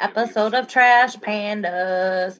[0.01, 2.39] episode of Trash Pandas.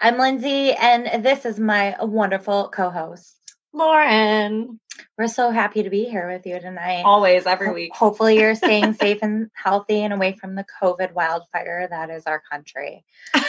[0.00, 3.38] I'm Lindsay, and this is my wonderful co host,
[3.74, 4.80] Lauren.
[5.18, 7.02] We're so happy to be here with you tonight.
[7.04, 7.94] Always, every week.
[7.94, 12.42] Hopefully, you're staying safe and healthy and away from the COVID wildfire that is our
[12.50, 13.04] country.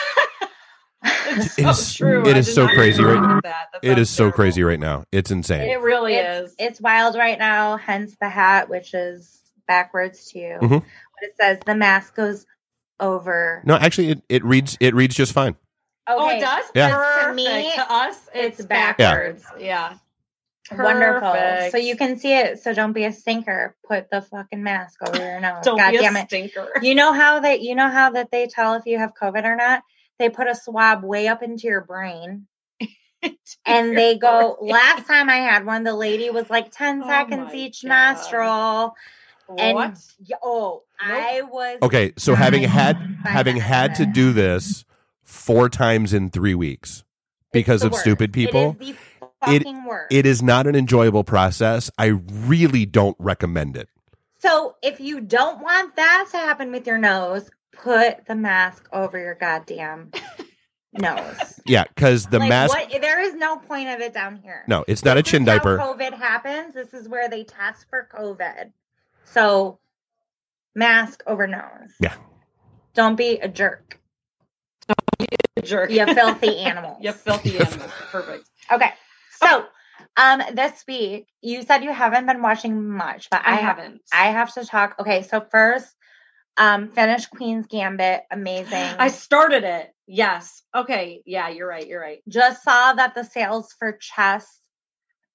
[1.29, 2.21] It's It so is- true.
[2.27, 3.39] it I is did so crazy right remember now.
[3.43, 3.67] That.
[3.73, 5.03] That It sounds is so crazy right now.
[5.11, 5.69] It's insane.
[5.69, 6.55] It really it's, is.
[6.59, 10.57] It's wild right now, hence the hat, which is backwards too.
[10.61, 10.69] Mhm.
[10.81, 12.45] But it says the mask goes
[12.99, 13.61] over.
[13.65, 15.55] No, actually, it, it reads it reads just fine.
[16.07, 16.65] Oh, it does?
[16.73, 17.25] Yeah.
[17.27, 19.43] To me, to us, it's, it's backwards.
[19.59, 19.95] Yeah.
[20.71, 21.31] Wonderful.
[21.31, 21.71] Perfect.
[21.71, 22.59] So you can see it.
[22.61, 23.75] So don't be a stinker.
[23.87, 25.63] Put the fucking mask over your nose.
[25.63, 26.27] Don't God be damn a it.
[26.27, 26.67] stinker.
[26.81, 29.55] You know how that you know how that they tell if you have COVID or
[29.55, 29.81] not?
[30.19, 32.47] They put a swab way up into your brain.
[33.65, 37.53] And they go, last time I had one, the lady was like 10 Oh seconds
[37.53, 37.89] each God.
[37.89, 38.95] nostril.
[39.57, 39.97] And what?
[40.29, 44.85] y- oh, I was Okay, so having had having fine, had to do this
[45.23, 47.03] four times in three weeks
[47.51, 48.03] because of worst.
[48.03, 50.13] stupid people, It is the It- fucking worst.
[50.13, 51.89] it is not an enjoyable process.
[51.97, 53.89] I really don't recommend it.
[54.39, 57.49] So if you don't want that to happen with your nose,
[57.83, 60.11] put the mask over your goddamn
[60.93, 61.59] nose.
[61.65, 62.73] Yeah, because the like, mask.
[62.73, 64.63] What, there is no point of it down here.
[64.67, 65.77] No, it's not a chin is how diaper.
[65.77, 66.73] COVID happens.
[66.73, 68.71] This is where they test for COVID.
[69.25, 69.79] So
[70.75, 71.93] mask over nose.
[71.99, 72.15] Yeah.
[72.93, 73.99] Don't be a jerk.
[75.19, 75.89] You jerk.
[75.91, 76.97] You filthy animal.
[77.01, 77.87] you filthy animal.
[78.11, 78.49] Perfect.
[78.71, 78.91] Okay.
[79.31, 79.65] So
[80.15, 84.01] um this week you said you haven't been watching much, but I, I haven't.
[84.13, 84.95] I have to talk.
[84.99, 85.93] Okay, so first,
[86.57, 88.21] um, finish Queen's Gambit.
[88.31, 88.95] Amazing.
[88.99, 89.93] I started it.
[90.07, 90.63] Yes.
[90.75, 91.21] Okay.
[91.25, 91.87] Yeah, you're right.
[91.87, 92.21] You're right.
[92.27, 94.59] just saw that the sales for chess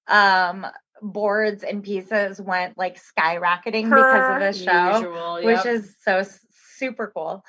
[0.07, 0.65] um
[1.01, 6.23] boards and pieces went like skyrocketing because of the show, usual, which is so
[6.77, 7.43] super cool.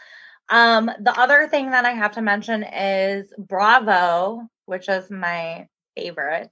[0.49, 6.51] Um, the other thing that I have to mention is Bravo, which is my favorite,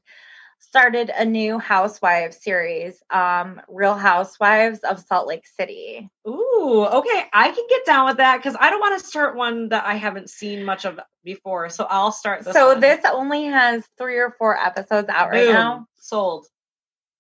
[0.73, 6.09] started a new housewives series, um, Real Housewives of Salt Lake City.
[6.27, 7.25] Ooh, okay.
[7.31, 9.97] I can get down with that because I don't want to start one that I
[9.97, 11.69] haven't seen much of before.
[11.69, 12.55] So I'll start this.
[12.55, 12.81] so one.
[12.81, 15.89] this only has three or four episodes out right now.
[15.99, 16.47] sold.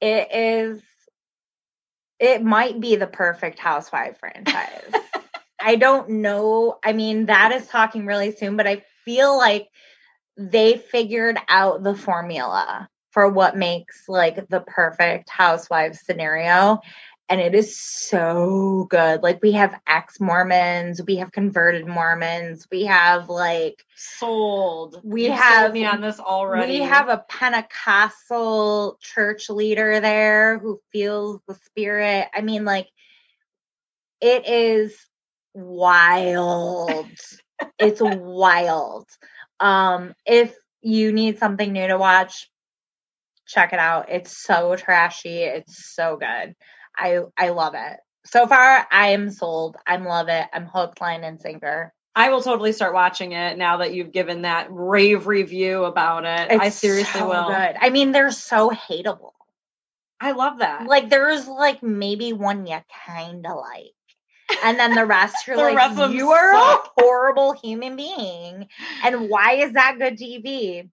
[0.00, 0.82] it is
[2.18, 4.92] it might be the perfect housewife franchise
[5.60, 9.68] i don't know i mean that is talking really soon but i feel like
[10.36, 16.80] they figured out the formula for what makes like the perfect housewife scenario
[17.28, 23.28] and it is so good like we have ex-mormons we have converted mormons we have
[23.28, 25.00] like Sold.
[25.04, 26.80] We You've sold me on this already.
[26.80, 32.26] We have a Pentecostal church leader there who feels the spirit.
[32.34, 32.88] I mean, like,
[34.20, 34.96] it is
[35.54, 37.06] wild.
[37.78, 39.06] it's wild.
[39.60, 42.50] Um, if you need something new to watch,
[43.46, 44.10] check it out.
[44.10, 45.42] It's so trashy.
[45.42, 46.54] It's so good.
[46.96, 47.98] I I love it.
[48.24, 49.76] So far, I am sold.
[49.86, 50.46] I'm love it.
[50.52, 51.92] I'm hooked, line, and sinker.
[52.14, 56.60] I will totally start watching it now that you've given that rave review about it.
[56.60, 57.48] I seriously so will.
[57.48, 57.76] Good.
[57.80, 59.32] I mean, they're so hateable.
[60.20, 60.86] I love that.
[60.86, 63.90] like there's like maybe one you kind of like
[64.62, 68.68] and then the rest you're The like rest you are suck." a horrible human being
[69.02, 70.88] and why is that good tv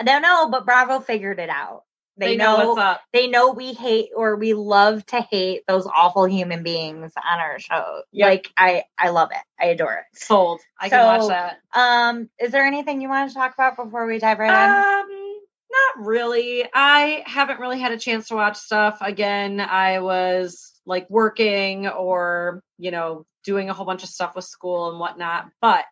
[0.00, 1.82] i don't know but bravo figured it out
[2.16, 3.00] they, they know, know, what's up.
[3.14, 7.58] they know we hate or we love to hate those awful human beings on our
[7.58, 8.28] show Yep.
[8.28, 10.60] like i i love it i adore it Sold.
[10.78, 11.58] I can watch that.
[11.74, 15.36] um is there anything you want to talk about before we dive right in Um,
[15.72, 16.64] not really.
[16.74, 18.98] I haven't really had a chance to watch stuff.
[19.00, 24.44] Again, I was like working or, you know, doing a whole bunch of stuff with
[24.44, 25.48] school and whatnot.
[25.60, 25.84] But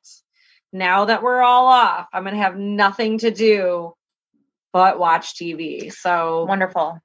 [0.73, 3.93] now that we're all off, I'm going to have nothing to do
[4.73, 5.93] but watch TV.
[5.93, 7.01] So wonderful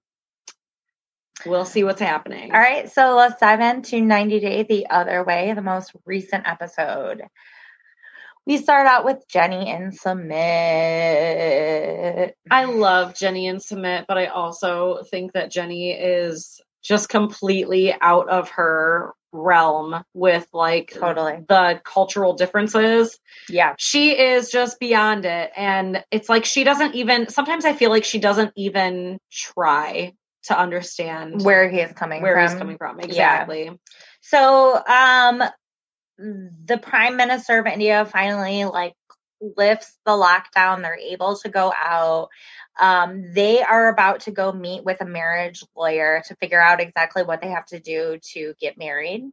[1.45, 2.51] we'll see what's happening.
[2.51, 7.21] All right, so let's dive into 90 Day the Other Way, the most recent episode.
[8.45, 10.33] We start out with Jenny and Sumit.
[12.51, 18.27] I love Jenny and Sumit, but I also think that Jenny is just completely out
[18.27, 21.43] of her realm with like Totally.
[21.47, 23.19] the cultural differences.
[23.49, 23.73] Yeah.
[23.77, 25.51] She is just beyond it.
[25.57, 30.13] And it's like she doesn't even sometimes I feel like she doesn't even try
[30.43, 32.41] to understand Where he is coming where from.
[32.43, 32.99] he's coming from.
[32.99, 33.71] Exactly.
[34.21, 35.43] So, um,
[36.17, 38.93] the prime minister of India finally like
[39.57, 40.81] lifts the lockdown.
[40.81, 42.29] They're able to go out.
[42.79, 47.23] Um, they are about to go meet with a marriage lawyer to figure out exactly
[47.23, 49.29] what they have to do to get married.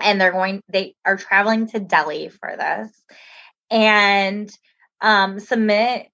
[0.00, 2.90] And they're going, they are traveling to Delhi for this.
[3.70, 4.50] And
[5.00, 6.06] um, Sumit,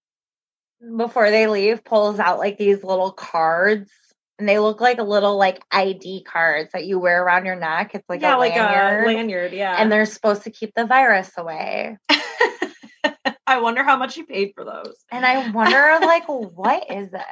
[0.96, 3.90] before they leave, pulls out like these little cards.
[4.38, 7.90] And they look like a little like ID cards that you wear around your neck.
[7.94, 9.04] It's like yeah, a like lanyard.
[9.04, 9.52] a lanyard.
[9.52, 9.74] Yeah.
[9.76, 11.98] and they're supposed to keep the virus away.
[13.48, 14.94] I wonder how much he paid for those.
[15.10, 17.22] And I wonder, like, what is it?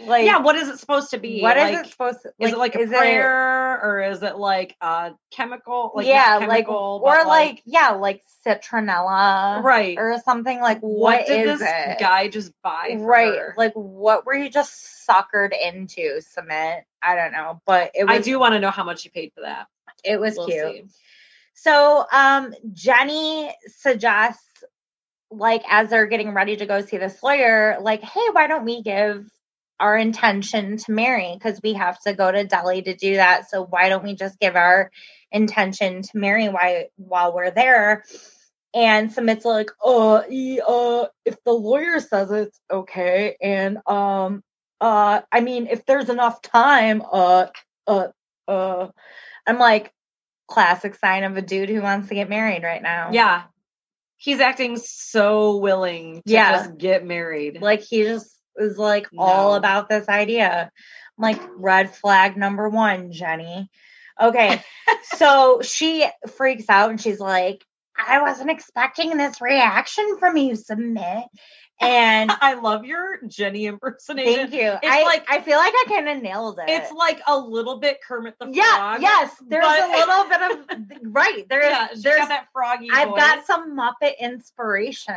[0.00, 1.40] Like, yeah, what is it supposed to be?
[1.42, 2.32] what is like, it supposed to?
[2.38, 2.46] Be?
[2.46, 5.92] Is it like a is it- prayer or is it like a chemical?
[5.94, 9.98] Like yeah, like, or like, yeah, like citronella, right.
[9.98, 10.60] or something.
[10.60, 11.98] Like, what what did is this it?
[11.98, 12.94] guy just buy?
[12.96, 13.54] for right, her?
[13.56, 16.20] like, what were you just suckered into?
[16.20, 16.82] Sumit?
[17.02, 18.16] I don't know, but it was.
[18.16, 19.66] I do want to know how much he paid for that.
[20.04, 20.72] It was We'll cute.
[20.72, 20.84] see.
[21.54, 24.47] So, um, Jenny suggests,
[25.30, 28.82] like, as they're getting ready to go see this lawyer, like, hey, why don't we
[28.82, 29.28] give
[29.80, 31.34] our intention to marry?
[31.34, 33.50] Because we have to go to Delhi to do that.
[33.50, 34.90] So why don't we just give our
[35.30, 38.04] intention to marry while while we're there?
[38.74, 44.42] And Sumit's like, uh, uh, if the lawyer says it's okay, and um,
[44.80, 47.46] uh, I mean, if there's enough time, uh,
[47.86, 48.08] uh,
[48.46, 48.88] uh,
[49.46, 49.92] I'm like,
[50.48, 53.10] classic sign of a dude who wants to get married right now.
[53.12, 53.44] Yeah.
[54.18, 56.52] He's acting so willing to Yeah.
[56.58, 57.62] just get married.
[57.62, 60.70] Like he just is like all about this idea.
[61.18, 63.70] I'm like, red flag number one, Jenny.
[64.20, 64.62] Okay.
[65.16, 66.06] so she
[66.36, 67.64] freaks out and she's like,
[67.96, 71.24] I wasn't expecting this reaction from you, Sumit.
[71.80, 74.34] And I love your Jenny impersonation.
[74.34, 74.72] thank you.
[74.72, 76.68] It's I like- I feel like I kind of nailed it.
[76.68, 78.56] It's like a little bit Kermit the Frog.
[78.56, 79.34] yeah, yes.
[79.46, 81.48] There's but- a little bit of right.
[81.48, 83.20] There's yeah, she's there's got that froggy I've voice.
[83.20, 85.14] got some Muppet inspiration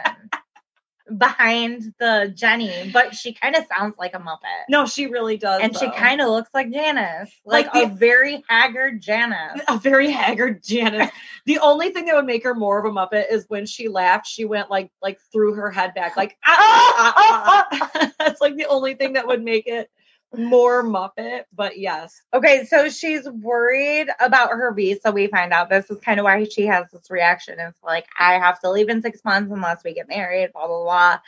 [1.17, 4.65] behind the Jenny, but she kind of sounds like a Muppet.
[4.69, 5.61] No, she really does.
[5.61, 9.61] and she kind of looks like Janice, like, Like a the- very haggard Janice.
[9.67, 11.09] a very haggard Janice.
[11.45, 14.27] the only thing that would make her more of a Muppet is when she laughed,
[14.27, 16.55] she went like like threw her head back, like ah,
[16.97, 18.11] ah, ah, ah.
[18.19, 19.89] That's like the only thing that would make it
[20.37, 21.43] more Muppet.
[21.53, 25.11] But yes, Okay, so she's worried about her visa.
[25.11, 27.59] We find out this is kind of why she has this reaction.
[27.59, 30.83] It's like, I have to leave in six months unless we get married, blah, blah,
[30.83, 31.19] blah.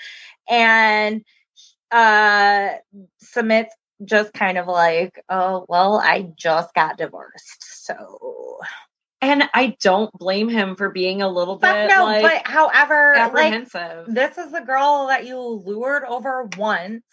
[0.50, 1.24] And
[1.92, 2.76] uh
[3.24, 7.86] Sumit's just kind of like, oh, well, I just got divorced.
[7.86, 8.60] So,
[9.22, 13.14] and I don't blame him for being a little but bit no, like but however,
[13.16, 14.06] like, apprehensive.
[14.08, 17.04] this is the girl that you lured over once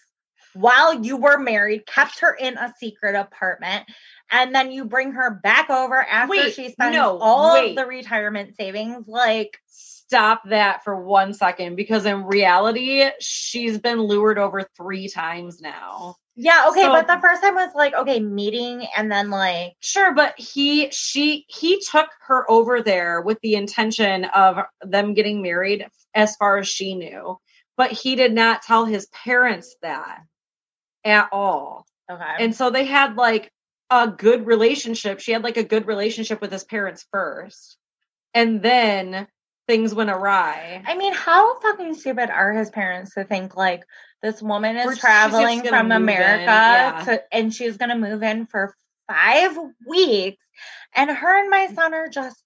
[0.54, 3.84] while you were married, kept her in a secret apartment,
[4.30, 7.70] and then you bring her back over after Wait, she spends no, all wait.
[7.70, 9.06] of the retirement savings.
[9.08, 15.60] Like, Stop that for one second because in reality, she's been lured over three times
[15.60, 16.16] now.
[16.34, 20.12] yeah, okay, So- but the first time was like, okay, meeting, and then like, Sure,
[20.12, 25.86] but he she he took her over there with the intention of them getting married
[26.12, 27.38] as far as she knew.
[27.76, 30.18] But he did not tell his parents that
[31.04, 31.86] at all.
[32.10, 33.52] okay, And so they had like
[33.90, 35.20] a good relationship.
[35.20, 37.76] She had like a good relationship with his parents first.
[38.34, 39.26] And then
[39.66, 40.82] things went awry.
[40.86, 43.84] I mean, how fucking stupid are his parents to think like
[44.22, 47.02] this woman is We're- traveling from America yeah.
[47.06, 48.74] to, and she's gonna move in for
[49.08, 50.42] five weeks,
[50.94, 51.74] and her and my mm.
[51.74, 52.42] son are just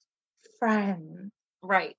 [0.59, 1.31] friends.
[1.63, 1.97] Right.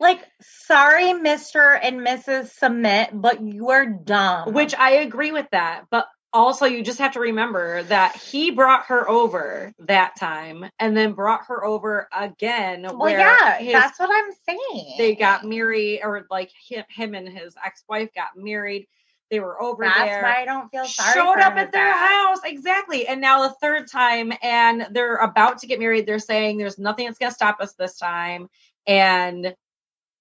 [0.00, 1.78] Like, sorry, Mr.
[1.82, 2.56] and Mrs.
[2.58, 4.52] Sumit, but you are dumb.
[4.52, 5.84] Which I agree with that.
[5.90, 10.96] But also, you just have to remember that he brought her over that time and
[10.96, 12.86] then brought her over again.
[12.94, 14.94] well, yeah, his- that's what I'm saying.
[14.98, 18.86] they got married, or like him, him and his ex wife got married.
[19.30, 20.22] They were over That's there.
[20.22, 21.12] why I don't feel sorry.
[21.12, 22.08] showed up at their dad.
[22.08, 26.56] house exactly and now the third time and they're about to get married they're saying
[26.56, 28.48] there's nothing that's going to stop us this time
[28.86, 29.54] and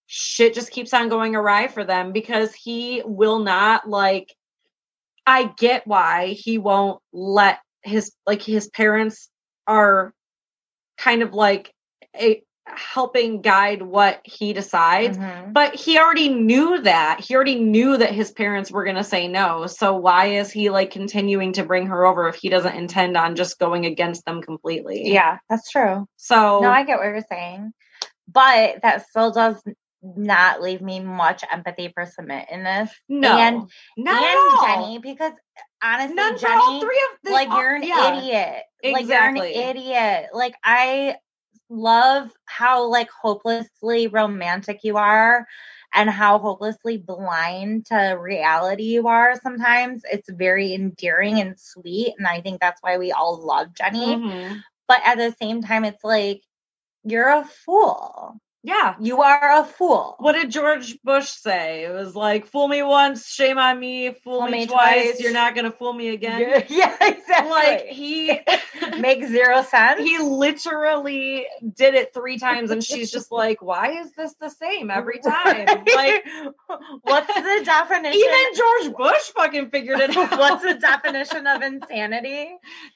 [0.07, 4.33] shit just keeps on going awry for them because he will not like
[5.25, 9.29] i get why he won't let his like his parents
[9.67, 10.13] are
[10.97, 11.73] kind of like
[12.19, 15.53] a helping guide what he decides Mhm.
[15.53, 17.21] but he already knew that.
[17.21, 19.67] He already knew that his parents were going to say no.
[19.67, 23.37] So why is he like continuing to bring her over if he doesn't intend on
[23.37, 25.09] just going against them completely?
[25.13, 26.07] Yeah, that's true.
[26.17, 27.71] So No, I get what you're saying,
[28.27, 29.63] but that still does
[30.15, 34.83] not leave me much empathy for Sumit in this, no, and- not and.
[34.85, 35.33] Jenny because
[35.83, 38.17] honestly, None for all Jenny, three of like you're an yeah.
[38.17, 38.63] idiot.
[38.83, 39.55] Like you're an Exactly.
[39.55, 40.29] idiot.
[40.33, 41.17] Like I
[41.69, 45.45] love how like hopelessly romantic you are
[45.93, 50.03] and how hopelessly blind to reality you are sometimes.
[50.11, 52.13] It's very endearing and sweet.
[52.17, 54.15] And I think that's why we all love Jenny.
[54.15, 54.61] Mhm.
[54.87, 56.41] But at the same time, it's like,
[57.03, 58.39] you're a fool.
[58.67, 58.95] Yeah.
[58.99, 60.15] You are a fool.
[60.19, 61.85] What did George Bush say?
[61.85, 65.19] It was like, fool me once, shame on me, fool, Fool me, me twice, twice.
[65.21, 66.41] you're not gonna fool me again.
[66.41, 67.49] Yeah, yeah, exactly.
[67.49, 68.39] Like he
[68.99, 70.01] makes zero sense.
[70.01, 71.45] he literally
[71.75, 75.65] did it three times and she's just like, Why is this the same every time?
[75.95, 76.25] Like
[77.03, 78.19] what's the definition?
[78.19, 80.37] even George Bush fucking figured it out.
[80.37, 82.49] what's the definition of insanity?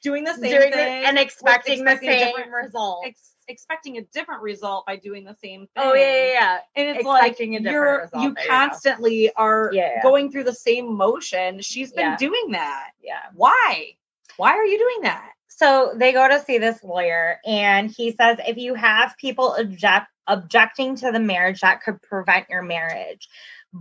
[0.04, 3.04] doing the same Doing thing and expecting, expecting the same different- result.
[3.06, 5.84] ex- expecting a different result by doing the same thing.
[5.84, 6.58] oh yeah, yeah, yeah.
[6.76, 8.24] And it's like Expecting different you're result.
[8.24, 10.02] you There you constantly are Yeah.
[10.02, 11.62] going through the same motion.
[11.62, 12.92] She's been doing that.
[13.04, 13.20] Yeah.
[13.36, 13.96] Why?
[14.38, 15.32] Why are you doing that?
[15.48, 20.08] So they go to see this lawyer, and he says if you have people object
[20.28, 23.28] objecting to the marriage, that could prevent your marriage.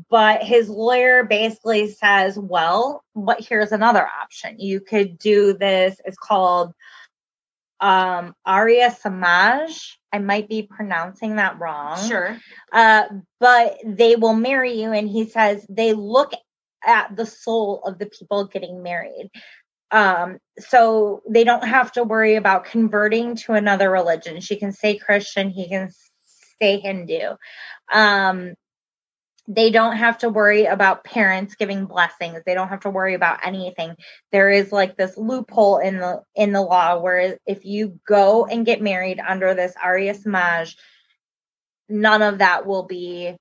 [0.09, 4.59] But his lawyer basically says, well, but here's another option.
[4.61, 6.00] You could do this.
[6.05, 6.73] It's called
[7.81, 9.99] um Arya Samaj.
[10.13, 11.99] I might be pronouncing that wrong.
[12.09, 12.37] Sure.
[12.73, 13.05] Uh,
[13.39, 14.93] but they will marry you.
[14.93, 16.33] And he says they look
[16.85, 19.31] at the soul of the people getting married.
[19.91, 24.41] Um, so they don't have to worry about converting to another religion.
[24.41, 25.91] She can stay Christian, he can
[26.55, 27.37] stay Hindu.
[27.93, 28.55] Um,
[29.52, 32.40] they don't have to worry about parents giving blessings.
[32.47, 33.97] They don't have to worry about anything.
[34.30, 38.64] There is like this loophole in the in the law where if you go and
[38.64, 40.76] get married under this Arya maj
[41.88, 43.35] none of that will be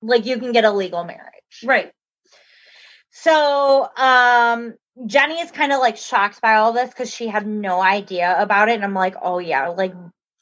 [0.00, 1.64] like you can get a legal marriage.
[1.64, 1.90] Right.
[3.10, 4.74] So, um,
[5.06, 8.68] Jenny is kind of like shocked by all this because she had no idea about
[8.68, 8.76] it.
[8.76, 9.94] And I'm like, oh, yeah, like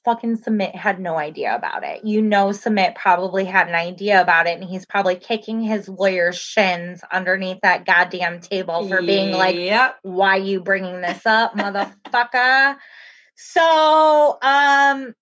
[0.04, 2.04] fucking Sumit had no idea about it.
[2.04, 6.36] You know, Sumit probably had an idea about it, and he's probably kicking his lawyer's
[6.36, 9.98] shins underneath that goddamn table for being like, Yep.
[10.02, 12.76] why you bringing this up, motherfucker?
[13.36, 15.14] So, um,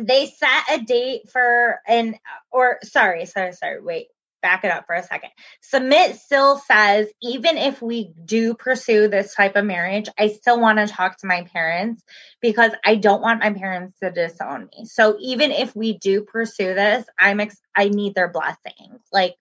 [0.00, 2.16] they set a date for an
[2.50, 3.80] or sorry, sorry, sorry.
[3.82, 4.08] Wait,
[4.42, 5.30] back it up for a second.
[5.72, 10.78] Sumit still says even if we do pursue this type of marriage, I still want
[10.78, 12.02] to talk to my parents
[12.40, 14.84] because I don't want my parents to disown me.
[14.84, 18.98] So even if we do pursue this, I'm ex- I need their blessing.
[19.12, 19.36] Like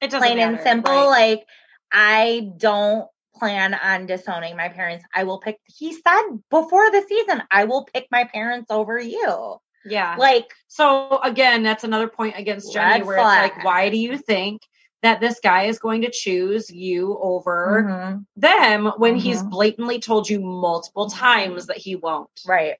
[0.00, 0.92] It plain and simple.
[0.92, 1.06] right?
[1.06, 1.46] Like
[1.92, 5.04] I don't plan on disowning my parents.
[5.14, 5.58] I will pick.
[5.64, 9.56] He said before the season, I will pick my parents over you.
[9.84, 10.16] Yeah.
[10.18, 14.62] Like So again, that's another point against Jenny where it's like, why do you think
[15.02, 19.50] that this guy is going to choose you over mhm, them when he's Mhm.
[19.50, 22.30] blatantly told you multiple times that he won't?
[22.46, 22.76] right.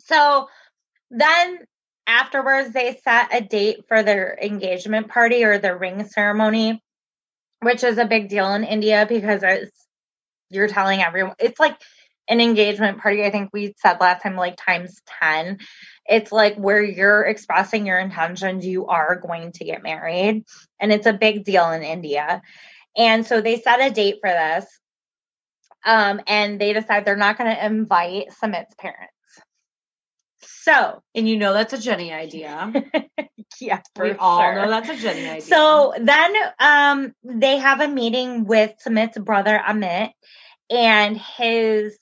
[0.00, 0.48] So
[1.10, 1.66] then
[2.06, 6.82] afterwards, they set a date for their engagement party or the ring ceremony,
[7.60, 9.86] which is a big deal in India because it's
[10.50, 11.76] you're telling everyone it's like
[12.30, 13.24] an engagement party.
[13.24, 15.58] I think we said last time, like times 10.
[16.06, 20.44] It's like where you're expressing your intentions, you are going to get married.
[20.78, 22.40] And it's a big deal in India.
[22.96, 24.66] And so they set a date for this.
[25.84, 29.12] Um, and they decide they're not going to invite Sumit's parents.
[30.42, 32.72] So, And you know that's a Jenny idea.
[33.60, 34.54] yeah, we all sure.
[34.54, 35.42] know that's a Jenny idea.
[35.42, 40.10] So then um they have a meeting with Sumit's brother Amit
[40.70, 41.98] and his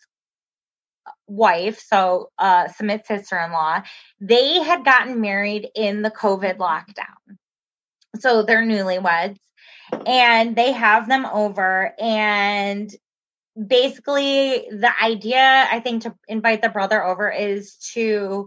[1.29, 3.83] wife, so uh Sumit's sister-in-law.
[4.21, 7.37] They had gotten married in the COVID lockdown.
[8.19, 9.39] So they're newlyweds
[10.07, 12.91] and they have them over and
[13.67, 18.47] basically the idea I think to invite the brother over is to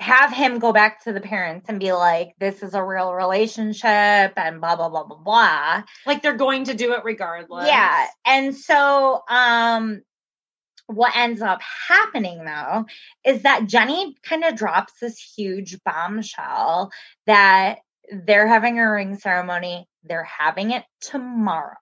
[0.00, 4.32] have him go back to the parents and be like, this is a real relationship
[4.36, 5.82] and blah, blah, blah, blah, blah.
[6.06, 7.66] like they're going to do it regardless.
[7.66, 8.06] Yeah.
[8.24, 10.02] And so, um,
[10.88, 12.86] what ends up happening though
[13.24, 16.90] is that Jenny kind of drops this huge bombshell
[17.26, 17.78] that
[18.10, 19.86] they're having a ring ceremony.
[20.02, 21.76] They're having it tomorrow.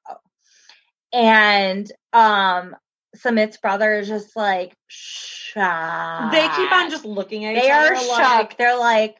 [1.12, 2.76] And, um,
[3.14, 6.32] Sumit's brother is just like, shocked.
[6.32, 8.58] They keep on just looking at they each are other shocked.
[8.58, 9.16] They're like,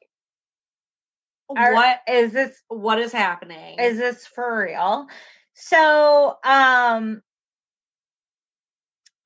[1.48, 3.78] like, are- what is this what is happening?
[3.78, 5.06] is this for real
[5.54, 7.22] so um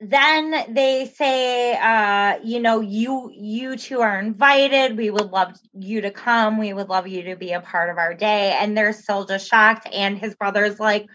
[0.01, 4.97] then they say uh you know you you two are invited.
[4.97, 6.59] We would love you to come.
[6.59, 8.57] We would love you to be a part of our day.
[8.59, 9.87] And they're still just shocked.
[9.93, 11.09] And his brother's like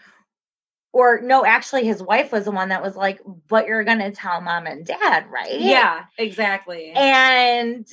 [0.93, 4.39] or no actually his wife was the one that was like but you're gonna tell
[4.39, 5.59] mom and dad right?
[5.59, 6.91] Yeah, exactly.
[6.91, 7.87] and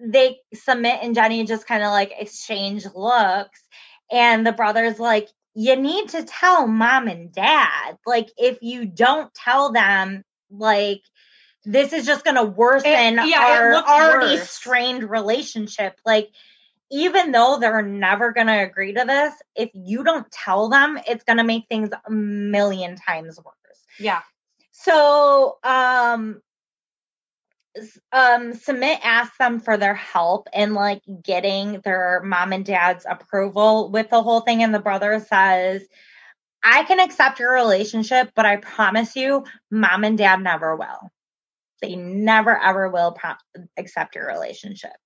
[0.00, 3.60] they Sumit and Jenny just kind of like exchange looks.
[4.10, 5.28] And the brother's like,
[5.58, 7.96] you need to tell mom and dad.
[8.06, 10.22] Like, if you don't tell them,
[10.52, 11.00] like,
[11.64, 14.48] this is just going to worsen It- yeah, our already worse.
[14.48, 15.98] strained relationship.
[16.06, 16.28] Like,
[16.92, 21.24] even though they're never going to agree to this, if you don't tell them, it's
[21.24, 23.84] going to make things a million times worse.
[23.98, 24.20] Yeah.
[24.70, 26.40] So, um,
[28.12, 33.90] um, Sumit asked them for their help in like getting their mom and dad's approval
[33.90, 35.82] with the whole thing, and the brother says,
[36.62, 41.10] "I can accept your relationship, but I promise you, mom and dad never will.
[41.82, 43.34] They never ever will pro-
[43.76, 44.96] accept your relationship."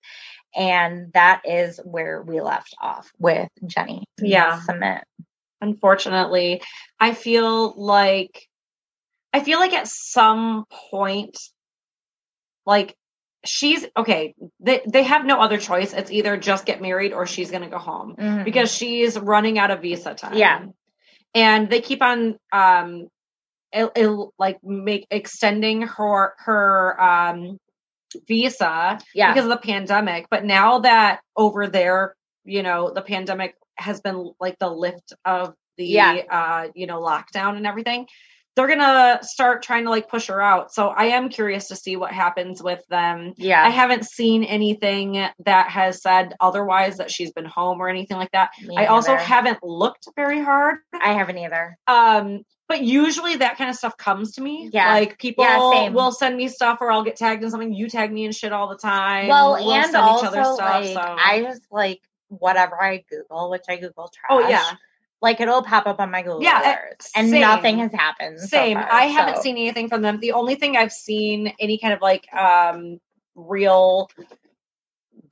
[0.54, 4.04] And that is where we left off with Jenny.
[4.20, 4.60] Yeah.
[4.60, 5.02] Sumit.
[5.62, 6.60] unfortunately
[6.98, 8.48] i feel like
[9.32, 11.38] i feel like at some point
[12.66, 12.94] like
[13.44, 17.50] she's okay they they have no other choice it's either just get married or she's
[17.50, 18.44] going to go home Mhm.
[18.44, 20.66] because she's running out of visa time Yeah.
[21.34, 23.08] and they keep on um
[23.72, 27.58] it, it, like make extending her her um
[28.28, 30.26] visa yeah, because of the pandemic.
[30.30, 32.14] But now that over there,
[32.44, 36.12] you know, the pandemic has been like the lift of the Yeah.
[36.30, 38.06] uh, you know, lockdown and everything.
[38.54, 40.72] They're gonna start trying to like push her out.
[40.74, 43.32] So I am curious to see what happens with them.
[43.36, 43.64] yeah.
[43.64, 48.30] I haven't seen anything that has said otherwise that she's been home or anything like
[48.32, 48.50] that.
[48.62, 50.78] Me I also haven't looked very hard.
[50.92, 51.78] I haven't either.
[51.86, 54.70] Um, but usually that kind of stuff comes to me.
[54.72, 54.92] Yeah.
[54.92, 57.72] Like people Yeah, will send me stuff or I'll get tagged in something.
[57.74, 59.28] You tag me in shit all the time.
[59.28, 60.58] Well, We'll and also stuff.
[60.58, 64.30] like so I just like whatever I Google, which I Google trash.
[64.30, 64.70] Oh yeah.
[65.22, 67.40] Like it'll pop up on my Google Yeah, alerts, and same.
[67.42, 68.40] nothing has happened.
[68.40, 68.76] so Same.
[68.76, 70.18] far, I haven't so- seen anything from them.
[70.20, 73.00] The only thing I've seen any kind of like um
[73.34, 74.10] real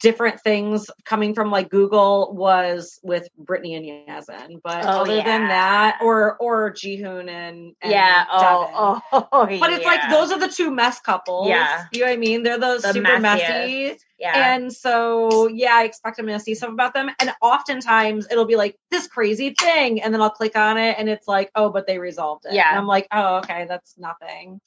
[0.00, 4.61] different things coming from like Google was with Brittany and Yazan.
[4.62, 8.25] But Oh, other than that, or or Jihoon and, and Yeah.
[8.30, 11.49] Oh, oh, oh, But it's like those are the two mess couples.
[11.49, 11.84] Yeah.
[11.93, 12.43] You know what I mean?
[12.43, 13.21] They're those The super messiest.
[13.21, 13.99] messy.
[14.19, 14.54] Yeah.
[14.54, 17.08] And so, yeah, I expect I'm going to see stuff about them.
[17.21, 20.02] And oftentimes it'll be like this crazy thing.
[20.02, 22.52] And then I'll click on it and it's like, oh, but they resolved it.
[22.52, 22.69] Yeah.
[22.69, 24.60] And I'm like, oh, okay, that's nothing.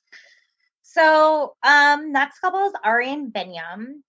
[0.81, 4.01] so, um, next couple is Ari and Binyam.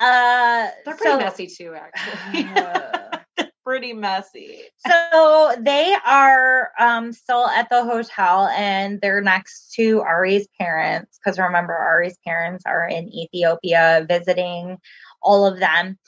[0.00, 2.48] Uh, They're pretty so- messy too, actually.
[3.64, 4.62] pretty messy.
[4.86, 11.38] so they are um still at the hotel and they're next to Ari's parents because
[11.38, 14.78] remember Ari's parents are in Ethiopia visiting
[15.22, 15.98] all of them.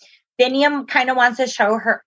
[0.41, 2.03] Binyam kind of wants to show her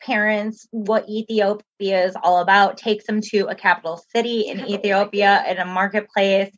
[0.00, 4.70] parents what Ethiopia is all about, takes them to a capital city in I don't
[4.70, 6.54] like Ethiopia in a marketplace.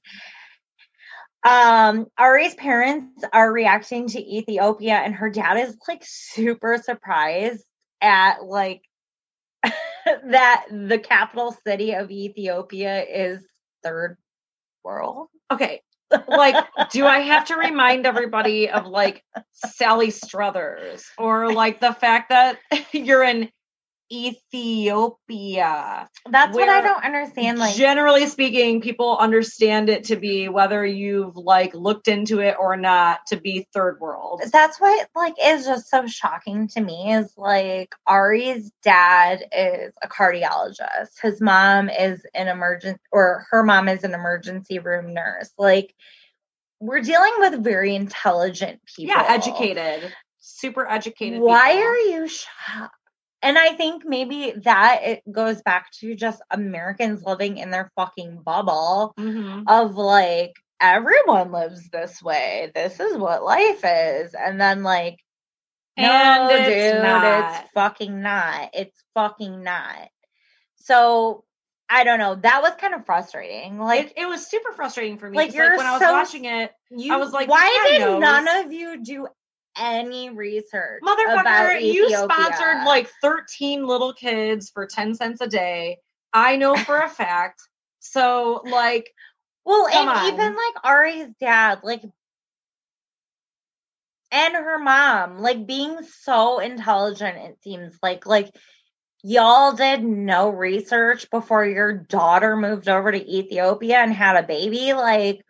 [1.44, 7.64] Um, Ari's parents are reacting to Ethiopia, and her dad is like super surprised
[8.00, 8.82] at like
[9.62, 13.44] that the capital city of Ethiopia is
[13.82, 14.16] third
[14.82, 15.28] world.
[15.50, 15.82] Okay.
[16.28, 22.28] Like, do I have to remind everybody of like Sally Struthers or like the fact
[22.28, 22.58] that
[22.92, 23.50] you're in
[24.14, 26.08] Ethiopia?
[26.30, 27.58] That's what I don't understand.
[27.58, 32.76] Like, generally speaking, people understand it to be whether you've like looked into it or
[32.76, 34.42] not to be third world.
[34.52, 40.08] that's what like is just so shocking to me is like Ari's dad is a
[40.08, 41.20] cardiologist.
[41.20, 45.50] His mom is an emergent or her mom is an emergency room nurse.
[45.58, 45.94] Like
[46.80, 49.14] we're dealing with very intelligent people.
[49.14, 51.40] Yeah, educated, super educated.
[51.40, 51.82] Why people.
[51.82, 52.94] are you shocked?
[53.44, 58.40] And I think maybe that it goes back to just Americans living in their fucking
[58.42, 59.64] bubble Mhm.
[59.68, 62.72] of like everyone lives this way.
[62.74, 64.34] This is what life is.
[64.34, 65.18] And then like
[65.96, 67.60] no, it's dude, not.
[67.62, 68.70] it's fucking not.
[68.74, 70.08] It's fucking not.
[70.76, 71.44] So
[71.88, 72.34] I don't know.
[72.34, 73.78] That was kind of frustrating.
[73.78, 75.36] Like it, it was super frustrating for me.
[75.36, 78.20] like, you're when I was so watching it, you I was like, why did knows.
[78.20, 79.28] none of you do
[79.78, 81.00] any research?
[81.02, 85.98] about motherfucker, you sponsored like 13 little kids for 10 cents a day.
[86.32, 87.62] I know for a fact.
[88.00, 89.14] So, like,
[89.64, 90.26] Well, and on.
[90.32, 92.02] even like Ari's dad, like,
[94.30, 98.54] and her mom, like being so intelligent, it seems like, like,
[99.22, 104.92] y'all did no research before your daughter moved over to Ethiopia and had a baby.
[104.92, 105.44] Like,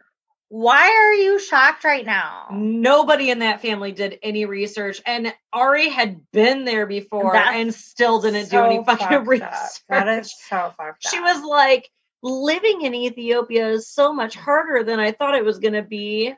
[0.48, 2.46] why are you shocked right now?
[2.52, 5.00] nobody in that family did any research.
[5.07, 9.48] And Ari had been there before That's and still didn't do any fucking research.
[9.50, 9.68] up.
[9.88, 11.24] That is so fucked she up.
[11.24, 11.90] was like,
[12.22, 16.35] living in Ethiopia is so much harder than I thought it was going to be.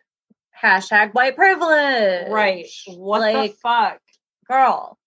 [0.60, 2.28] Hashtag white privilege.
[2.30, 2.66] Right.
[2.86, 4.00] What Like, the fuck?
[4.48, 4.98] girl.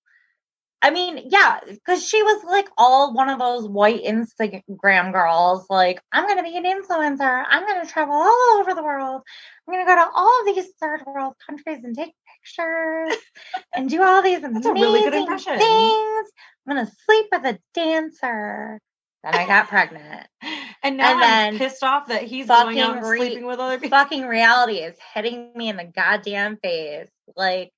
[0.81, 5.65] I mean, yeah, because she was like all one of those white Instagram girls.
[5.69, 7.43] Like, I'm gonna be an influencer.
[7.47, 9.21] I'm gonna travel all over the world.
[9.67, 12.13] I'm gonna go to all of these third world countries and take
[12.43, 13.17] pictures
[13.75, 15.57] and do all these amazing really good impression.
[15.57, 16.31] things.
[16.65, 18.79] I'm gonna sleep with a dancer.
[19.23, 20.27] Then I got pregnant.
[20.81, 23.97] And now And I'm pissed off that he's going out re- sleeping with other people.
[23.97, 27.09] Fucking reality is hitting me in the goddamn face.
[27.35, 27.73] Like,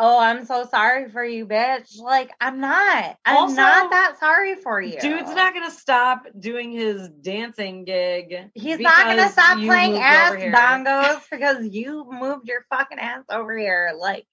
[0.00, 1.98] oh, I'm so sorry for you, bitch.
[2.00, 3.16] Like, I'm not.
[3.24, 4.98] I'm Also, not that sorry for you.
[4.98, 8.34] Dude's not gonna stop doing his dancing gig.
[8.54, 13.92] He's not gonna stop playing ass bongos because you moved your fucking ass over here.
[13.98, 14.26] Like,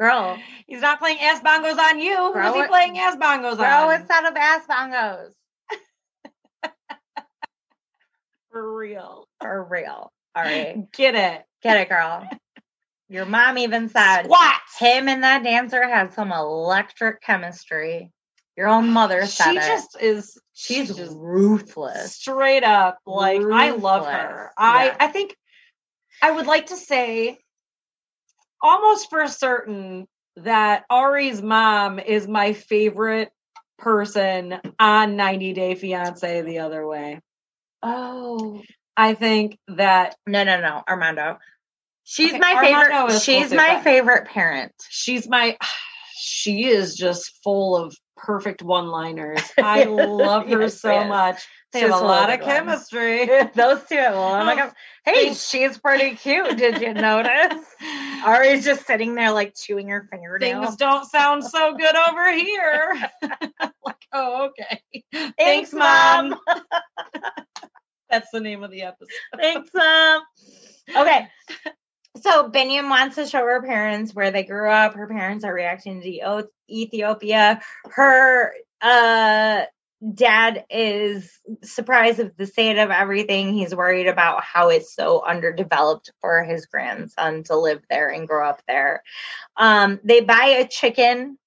[0.00, 2.32] girl, He's not playing ass bongos on you.
[2.32, 4.00] Who's he playing ass bongos throw on?
[4.00, 5.32] a set of ass bongos.
[8.50, 9.28] For real.
[9.40, 10.12] For real.
[10.34, 10.90] All right.
[10.92, 11.44] Get it.
[11.62, 12.26] Get it, girl.
[13.10, 14.60] Your mom even said Squat.
[14.78, 18.12] him and that dancer had some electric chemistry.
[18.56, 19.62] Your own mother said She it.
[19.62, 20.40] just is.
[20.54, 22.14] She's just ruthless.
[22.14, 24.52] straight up like I love her.
[24.56, 24.96] I Yeah.
[25.00, 25.36] I think
[26.22, 27.38] I would like to say
[28.62, 33.30] almost for certain that Ari's mom is my favorite
[33.78, 37.20] person on 90 Day Fiance the other way.
[37.82, 38.62] Oh
[38.96, 41.38] I think that no, no, no, Armando.
[42.12, 43.22] She's Okay, my Armando favorite.
[43.22, 44.72] She's my but- favorite parent.
[44.88, 45.56] she's my
[46.18, 49.40] she is just full of perfect one-liners.
[49.58, 51.08] I love her Yes, so yes.
[51.08, 51.46] much.
[51.72, 53.26] They She's have a lot of of chemistry.
[53.54, 53.94] Those two.
[53.94, 54.72] Well, I'm like, Oh,
[55.04, 55.48] hey, thanks.
[55.48, 56.56] she's pretty cute.
[56.58, 57.64] Did you notice?
[58.26, 60.62] Ari's just sitting there like chewing her fingernail.
[60.64, 63.08] things don't sound so good over here.
[63.86, 64.82] like, oh, okay.
[65.38, 66.34] Thanks, mom.
[68.10, 69.08] That's the name of the episode.
[69.38, 70.22] Thanks, mom.
[70.96, 71.28] Okay.
[72.20, 74.94] So Binyam wants to show her parents where they grew up.
[74.94, 77.60] Her parents are reacting to Ethiopia.
[77.90, 79.62] Her uh
[80.14, 83.52] dad is surprised at the state of everything.
[83.52, 88.48] He's worried about how it's so underdeveloped for his grandson to live there and grow
[88.48, 89.02] up there.
[89.56, 91.38] Um, they buy a chicken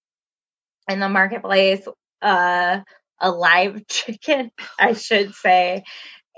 [0.87, 1.87] in the marketplace,
[2.21, 2.81] uh,
[3.19, 5.83] a live chicken, I should say,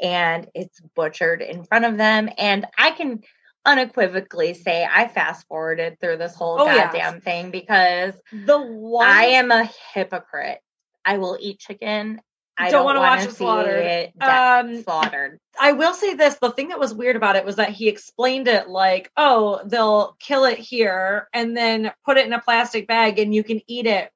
[0.02, 2.30] and it's butchered in front of them.
[2.38, 3.21] And I can
[3.65, 6.91] unequivocally say I fast forwarded through this whole Oh, yeah.
[6.91, 10.60] goddamn thing because The one I am a hypocrite.
[11.04, 12.21] I will eat chicken.
[12.58, 13.86] I Don't don't, wanna watch it slaughtered.
[13.86, 15.39] it Um, slaughtered.
[15.60, 18.47] I will say this the thing that was weird about it was that he explained
[18.47, 23.19] it like, oh, they'll kill it here and then put it in a plastic bag
[23.19, 24.10] and you can eat it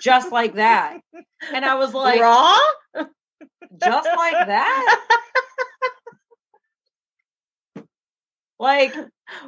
[0.00, 0.98] just like that.
[1.52, 2.58] And I was like, Raw?
[3.78, 5.04] just like that?
[8.58, 8.94] Like,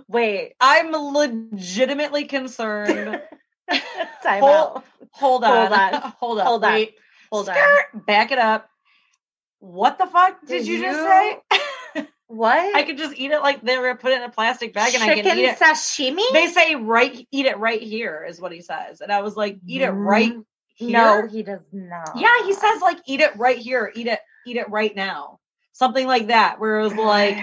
[0.09, 0.55] Wait.
[0.61, 3.21] I'm legitimately concerned.
[4.23, 4.85] Time Hold- out.
[5.13, 5.51] Hold on.
[5.51, 6.13] Hold on.
[6.21, 6.47] Hold on.
[6.47, 6.73] Hold on.
[6.73, 6.95] Wait.
[7.31, 7.57] Hold on.
[8.07, 8.69] Back it up.
[9.61, 11.39] What the fuck did, Did you, just say?
[12.29, 12.77] What?
[12.77, 15.03] I could just eat it like they were put it in a plastic bag and
[15.03, 15.59] I Chicken can eat it.
[15.59, 16.23] sashimi?
[16.35, 19.01] They say right eat it right here is what he says.
[19.01, 20.45] And I was like, eat it right Mm,
[20.75, 20.93] here.
[20.93, 22.17] No, he does not.
[22.17, 25.38] Yeah, he says like eat it right here, eat it, eat it right now.
[25.79, 27.37] Something like that, where it was like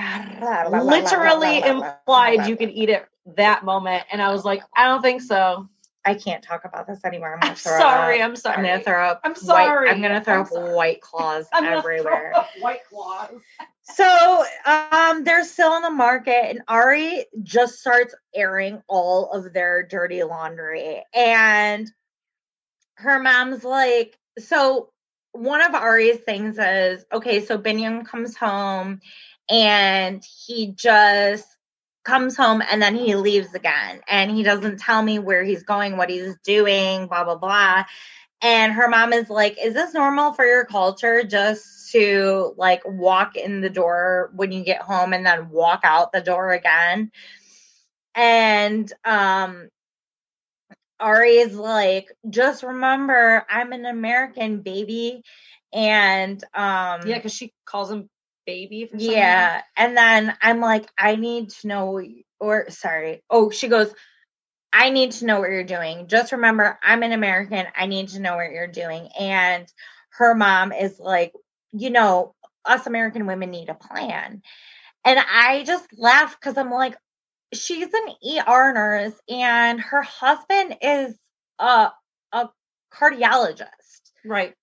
[0.84, 4.04] literally implied you could eat it that moment.
[4.12, 5.69] And I was like, I don't think so.
[6.04, 7.34] I can't talk about this anymore.
[7.34, 8.30] I'm, gonna I'm throw sorry, Up.
[8.30, 8.58] I'm sorry.
[8.58, 9.21] I'm gonna throw up.
[9.24, 9.89] I'm white- sorry.
[9.89, 10.74] I'm gonna throw I'm up sorry.
[10.76, 12.34] white claws everywhere.
[12.60, 13.30] white claws.
[13.84, 19.82] So um they're still in the market and Ari just starts airing all of their
[19.88, 21.06] dirty laundry.
[21.13, 21.89] And
[22.95, 24.89] her mom's like, so
[25.36, 29.02] one of Ari's things is okay, so Binyam comes home
[29.50, 31.45] and he just
[32.04, 35.98] comes home and then he leaves again and he doesn't tell me where he's going,
[35.98, 37.84] what he's doing, blah blah blah.
[38.41, 43.36] And her mom is like, Is this normal for your culture just to like walk
[43.36, 47.12] in the door when you get home and then walk out the door again?
[48.13, 49.69] And um
[50.99, 55.23] Ari is like, just remember I'm an American baby.
[55.73, 58.10] And um Yeah, because she calls him
[58.45, 58.86] baby.
[58.86, 59.12] For some reason.
[59.12, 59.62] yeah.
[59.75, 62.01] And then I'm like, I need to know,
[62.39, 63.23] or sorry.
[63.29, 63.93] Oh, she goes,
[64.71, 66.08] I need to know what you're doing.
[66.08, 67.65] Just remember, I'm an American.
[67.75, 69.10] I need to know what you're doing.
[69.19, 69.65] And
[70.12, 71.34] her mom is like,
[71.71, 74.41] you know, us American women need a plan.
[75.05, 76.95] And I just laugh because I'm like,
[77.53, 81.15] she's an ER nurse and her husband is
[81.60, 81.89] a,
[82.31, 82.49] a
[82.93, 83.69] cardiologist.
[84.25, 84.55] Right.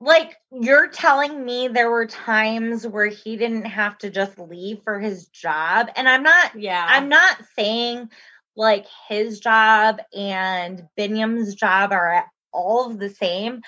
[0.00, 4.98] like you're telling me there were times where he didn't have to just leave for
[4.98, 6.84] his job and i'm not Yeah.
[6.88, 8.08] i'm not saying
[8.56, 13.60] like his job and binyam's job are all the same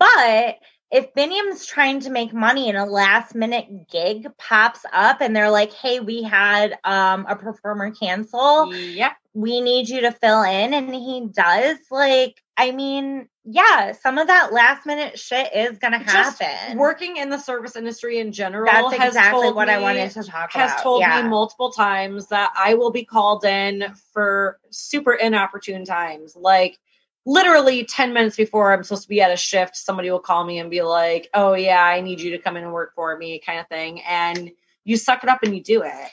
[0.00, 0.56] but
[0.90, 5.50] if binyam's trying to make money and a last minute gig pops up and they're
[5.50, 9.12] like hey we had um a performer cancel Yep.
[9.34, 14.26] we need you to fill in and he does like i mean yeah some of
[14.26, 18.66] that last minute shit is gonna Just happen Working in the service industry in general
[18.66, 21.22] that's has exactly told what i wanted to talk has about told yeah.
[21.22, 26.36] me multiple times that I will be called in for super inopportune times.
[26.36, 26.78] Like
[27.26, 30.58] literally 10 minutes before I'm supposed to be at a shift, somebody will call me
[30.58, 33.40] and be like, Oh, yeah, I need you to come in and work for me,
[33.44, 34.00] kind of thing.
[34.02, 34.50] And
[34.84, 36.10] you suck it up and you do it.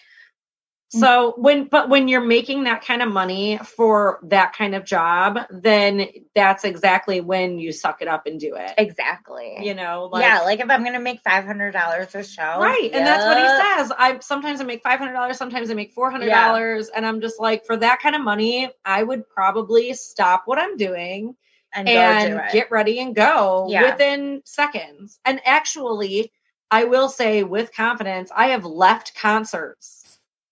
[0.94, 1.00] Mm.
[1.00, 5.40] So when but when you're making that kind of money for that kind of job,
[5.50, 8.74] then that's exactly when you suck it up and do it.
[8.78, 12.90] exactly You know, like yeah like if i'm gonna make $500 a show Right.
[12.94, 13.92] And that's what he says.
[13.98, 16.90] I sometimes I make five hundred dollars, sometimes I make four hundred dollars.
[16.90, 20.78] And I'm just like, for that kind of money, I would probably stop what I'm
[20.78, 21.36] doing
[21.74, 22.52] and, go do it.
[22.54, 23.92] get ready and go Yeah.
[23.92, 25.20] within seconds.
[25.26, 26.32] And actually,
[26.72, 30.05] I will say with confidence, I have left concerts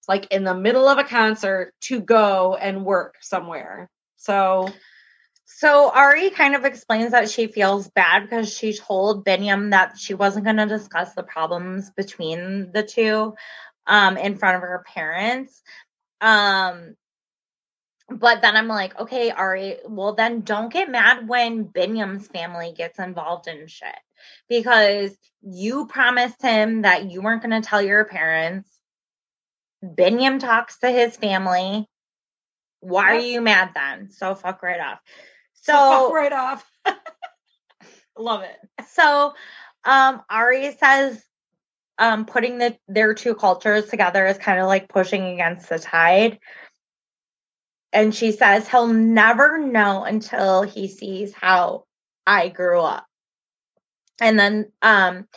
[0.08, 3.90] like in the middle of a concert to go and work somewhere.
[4.18, 4.68] So
[5.46, 10.14] So Ari kind of explains that she feels bad because she told Binyam that she
[10.14, 13.36] wasn't going to discuss the problems between the two
[13.86, 15.62] um, in front of her parents.
[16.22, 16.96] Um,
[18.10, 23.00] but then I'm like, okay, Ari, well then don't get mad when Binyam's family gets
[23.00, 23.96] involved in shit
[24.50, 28.70] because you promised him that you weren't going to tell your parents.
[29.84, 31.88] Binyam talks to his family.
[32.80, 34.10] Why are you mad then?
[34.12, 35.00] So fuck right off.
[35.54, 36.72] so fuck right off.
[38.18, 38.58] Love it.
[38.90, 39.34] so
[39.84, 41.22] um Ari says
[41.98, 46.40] um putting the their two cultures together is kind of like pushing against the tide.
[47.92, 51.86] And she says he'll never know until he sees how
[52.26, 53.06] I grew up.
[54.22, 55.28] And then um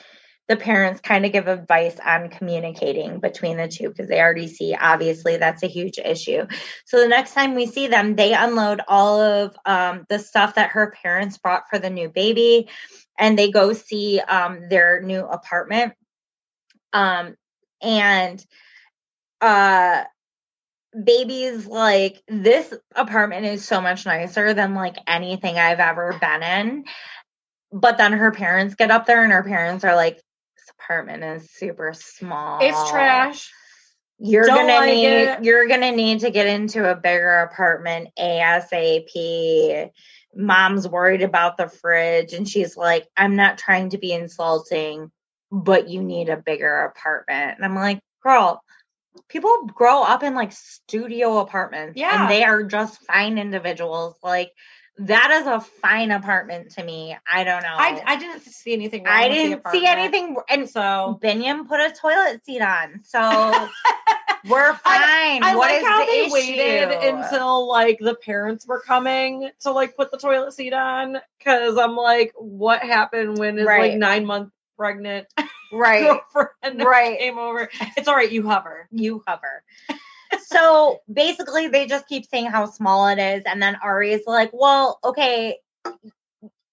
[0.49, 4.77] the parents kind of give advice on communicating between the two because they already see
[4.81, 6.47] obviously that's a huge issue.
[6.85, 10.71] So the next time we see them, they unload all of um, the stuff that
[10.71, 12.69] her parents brought for the new baby,
[13.19, 15.95] and they go see um, their new apartment.
[16.93, 17.35] Um,
[17.83, 18.45] and
[19.41, 20.05] uh,
[21.05, 26.85] baby's like, this apartment is so much nicer than like anything I've ever been in.
[27.73, 30.23] But then her parents get up there, and her parents are like,
[30.79, 32.59] apartment is super small.
[32.63, 33.51] It's trash.
[34.19, 35.45] You're Don't gonna like need it.
[35.45, 39.91] you're gonna need to get into a bigger apartment ASAP.
[40.35, 45.11] Mom's worried about the fridge and she's like, I'm not trying to be insulting,
[45.51, 47.57] but you need a bigger apartment.
[47.57, 48.63] And I'm like, girl,
[49.29, 52.23] people grow up in like studio apartments Yeah.
[52.23, 54.17] and they are just fine individuals.
[54.23, 54.53] Like
[54.99, 57.17] that is a fine apartment to me.
[57.31, 57.69] I don't know.
[57.77, 61.93] I, I didn't see anything wrong I didn't see anything and So Binyam put a
[61.93, 63.01] toilet seat on.
[63.05, 63.21] So
[64.49, 65.43] we're fine.
[65.43, 66.33] I What like is how the they issue?
[66.33, 71.77] waited until like the parents were coming to like put the toilet seat on because
[71.77, 73.91] I'm like, what happened when his Right.
[73.93, 75.27] like nine month pregnant
[75.73, 76.01] right.
[76.35, 77.19] girlfriend Right.
[77.19, 77.69] came over?
[77.97, 78.89] It's all right, you hover.
[78.91, 79.63] You hover.
[80.45, 83.43] So basically they just keep saying how small it is.
[83.47, 85.59] And then Ari is like, well, okay,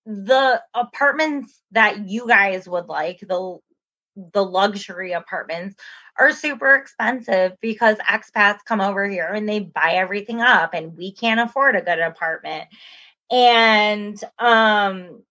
[0.05, 3.59] the apartments that you guys would like, the
[4.15, 5.75] the luxury apartments
[6.19, 11.11] are super expensive because expats come over here and they buy everything up and we
[11.11, 12.67] can't afford a good apartment.
[13.31, 15.23] And um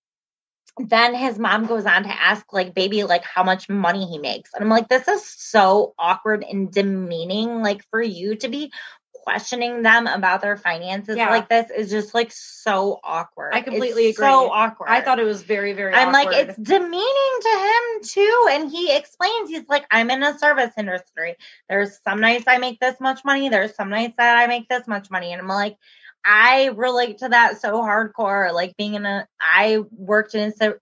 [0.78, 4.50] then his mom goes on to ask like baby like how much money he makes.
[4.54, 8.72] And I'm like this is so awkward and demeaning like for you to be
[9.12, 11.30] questioning them about their finances Yeah.
[11.30, 13.54] like this is just like so awkward.
[13.54, 14.28] I completely It's agree.
[14.28, 14.88] So awkward.
[14.88, 18.46] I thought it was very, very I'm like, it's demeaning to him too.
[18.50, 21.36] And he explains, he's like, I'm in a service industry.
[21.68, 23.48] There's some nights I make this much money.
[23.48, 25.32] There's some nights that I make this much money.
[25.32, 25.76] And I'm like,
[26.24, 28.52] I relate to that so hardcore.
[28.52, 30.74] Like being in a, I worked in, so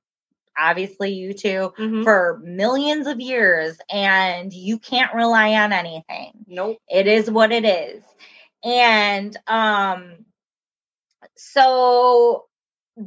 [0.59, 2.05] obviously you too, Mhm.
[2.05, 6.79] for millions of years and you can't rely on anything nope.
[6.89, 8.03] it is what it is
[8.65, 10.25] and um
[11.37, 12.47] so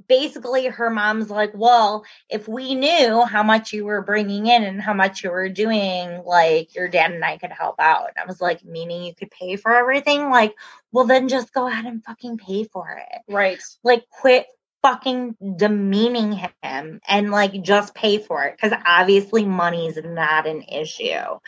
[0.07, 4.81] basically her mom's like well if we knew how much you were bringing in and
[4.81, 8.25] how much you were doing like your dad and i could help out and i
[8.25, 10.55] was like meaning you could pay for everything like
[10.91, 13.61] well then just go ahead and fucking pay for it Right.
[13.83, 14.47] like quit
[14.81, 21.39] fucking demeaning him and like just pay for it because obviously money's not an issue.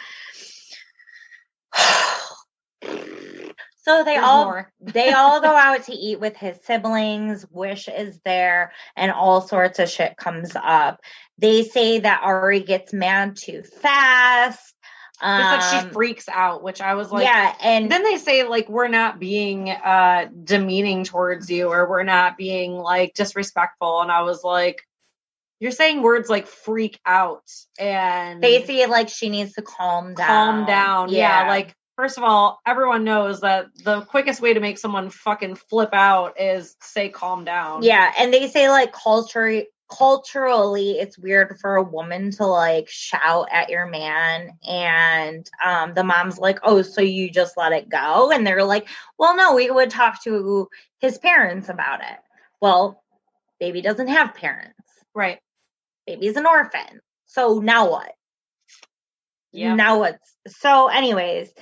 [3.85, 7.45] So they There's all they all go out to eat with his siblings.
[7.51, 10.99] Wish is there, and all sorts of shit comes up.
[11.37, 14.73] They say that Ari gets mad too fast.
[15.21, 18.43] Just that she Um, freaks out, which I was like, yeah, and then they say
[18.43, 24.11] like we're not being uh demeaning towards you or we're not being like disrespectful and
[24.11, 24.81] i was like
[25.59, 30.27] you're saying words like freak out and they say like she needs to calm down.
[30.27, 31.47] calm down yeah.
[31.47, 35.93] like first of all everyone knows that the quickest way to make someone fucking flip
[35.93, 37.83] out is say calm down.
[37.83, 43.47] Yeah, and they say like culture culturally it's weird for a woman to like shout
[43.51, 48.31] at your man and um the mom's like oh so you just let it go?
[48.31, 50.67] And they're like well no we would talk to
[50.99, 52.17] his parents about it.
[52.61, 53.03] Well
[53.59, 54.73] baby doesn't have parents.
[55.13, 55.39] Right.
[56.07, 57.01] Baby's an orphan.
[57.27, 58.11] So now what?
[59.51, 61.53] Yeah now what's so anyways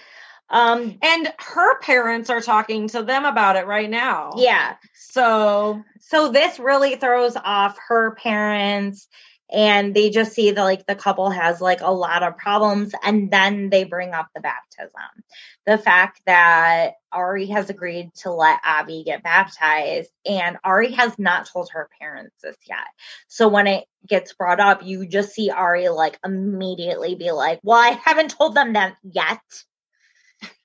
[0.54, 4.34] um and her parents are talking to them about it right now.
[4.38, 4.76] Yeah.
[4.94, 9.08] So so this really throws off her parents
[9.52, 13.32] and they just see that like the couple has like a lot of problems and
[13.32, 15.24] then they bring up the baptism.
[15.66, 21.50] The fact that ari has agreed to let avi get baptized and ari has not
[21.52, 22.88] told her parents this yet.
[23.28, 27.80] So when it gets brought up you just see ari like immediately be like well
[27.80, 29.40] i haven't told them that yet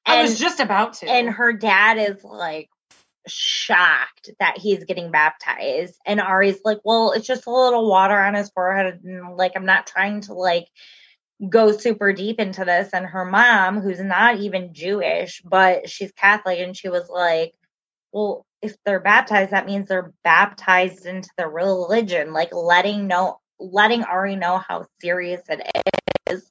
[0.08, 1.08] i was just about to.
[1.08, 2.68] and her dad is like
[3.26, 5.94] shocked that he's getting baptized.
[6.06, 9.66] And ari's like well it's just a little water on his forehead and like i'm
[9.66, 10.66] not trying to like
[11.48, 12.90] go super deep into this.
[12.92, 17.52] And her mom who's not even jewish but she's catholic and she was like
[18.12, 24.04] well if they're baptized that means they're baptized into the religion like letting know letting
[24.04, 25.60] ari know how serious it
[26.30, 26.48] is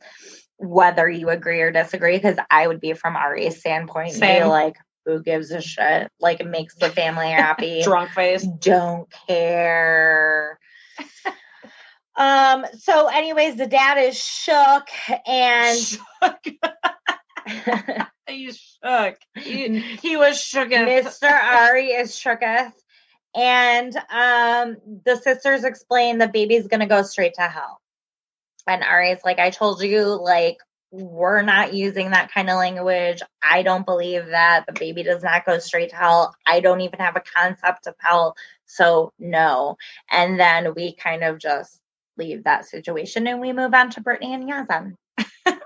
[0.57, 4.75] whether you agree or disagree because i would be from ari's standpoint and be like
[5.07, 10.59] who gives a shit like it makes the family happy drunk face don't care.
[12.15, 14.87] um, so anyways, the dad is shook
[15.25, 15.97] and
[18.27, 19.15] He's shook.
[19.37, 20.69] He, he was shook.
[20.69, 21.31] Mr.
[21.31, 22.73] Ari is shooketh.
[23.35, 27.79] And um the sisters explain the baby's gonna go straight to hell.
[28.67, 30.57] And Ari's like, I told you, like,
[30.91, 33.21] we're not using that kind of language.
[33.43, 36.35] I don't believe that the baby does not go straight to hell.
[36.45, 38.35] I don't even have a concept of hell.
[38.65, 39.77] So, no.
[40.09, 41.79] And then we kind of just
[42.17, 44.93] leave that situation and we move on to Brittany and Yazan.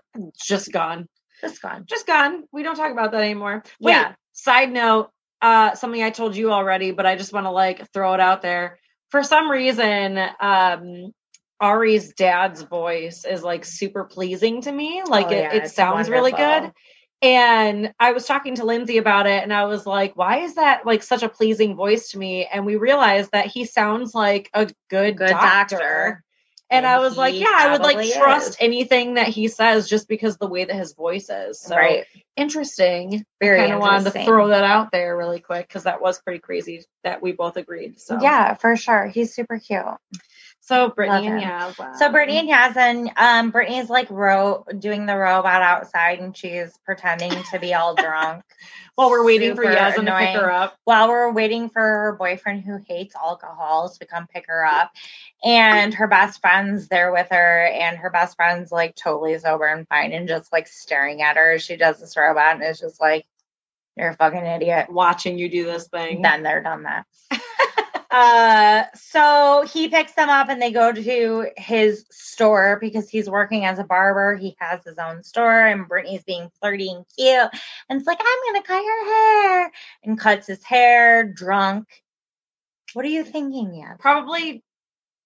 [0.43, 1.07] just gone.
[1.39, 1.85] Just gone.
[1.87, 2.43] Just gone.
[2.51, 3.63] We don't talk about that anymore.
[3.79, 4.13] Wait, Yeah.
[4.33, 5.09] side note,
[5.41, 8.41] uh, something I told you already, but I just want to like throw it out
[8.41, 8.79] there.
[9.09, 11.13] For some reason, um,
[11.61, 15.03] Ari's dad's voice is like super pleasing to me.
[15.05, 16.73] Like Oh, it, yeah, it sounds really good.
[17.21, 20.87] And I was talking to Lindsay about it and I was like, why is that
[20.87, 22.47] like such a pleasing voice to me?
[22.51, 25.77] And we realized that he sounds like a good, Good doctor.
[25.77, 26.23] doctor.
[26.71, 29.87] And, And I was like, yeah, I would like probably trust anything that he says
[29.87, 31.59] just because the way that his voice is.
[31.59, 32.05] So right.
[32.35, 33.23] interesting.
[33.39, 36.39] Very kind of wanted to throw that out there really quick because that was pretty
[36.39, 37.99] crazy that we both agreed.
[37.99, 39.05] So Yeah, for sure.
[39.07, 39.83] He's super cute.
[40.63, 41.41] So Brittany and.
[41.41, 41.97] Yaz.
[41.97, 47.31] So Brittany and Yazan, um, Brittany's like ro- doing the robot outside, and she's pretending
[47.51, 48.43] to be all drunk
[48.95, 50.77] while we're waiting for super Yasmin to pick her up.
[50.83, 54.91] while we're waiting for her boyfriend who hates alcohol to come pick her up.
[55.43, 59.87] And her best friend's there with her, and her best friend's like totally sober and
[59.87, 61.53] fine, and just like staring at her.
[61.53, 63.25] as She does this robot, and it's just like,
[63.97, 66.21] "You're a fucking idiot." Watching you do this thing.
[66.21, 67.07] Then they're done that.
[68.11, 73.63] uh so he picks them up and they go to his store because he's working
[73.63, 77.49] as a barber he has his own store and brittany's being flirty and cute
[77.89, 79.71] and it's like i'm gonna cut your hair
[80.03, 81.87] and cuts his hair drunk
[82.93, 84.61] what are you thinking yeah Probably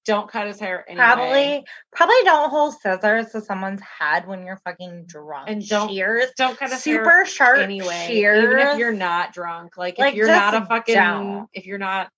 [0.06, 1.04] don't cut his hair anyway.
[1.04, 6.28] probably probably don't hold scissors to someone's head when you're fucking drunk And don't shears
[6.38, 8.06] don't cut his super sharp anyway.
[8.08, 9.78] shears Even if you're not drunk.
[9.78, 11.50] Like, Like, if you're not a fucking don't.
[11.54, 12.12] if you're not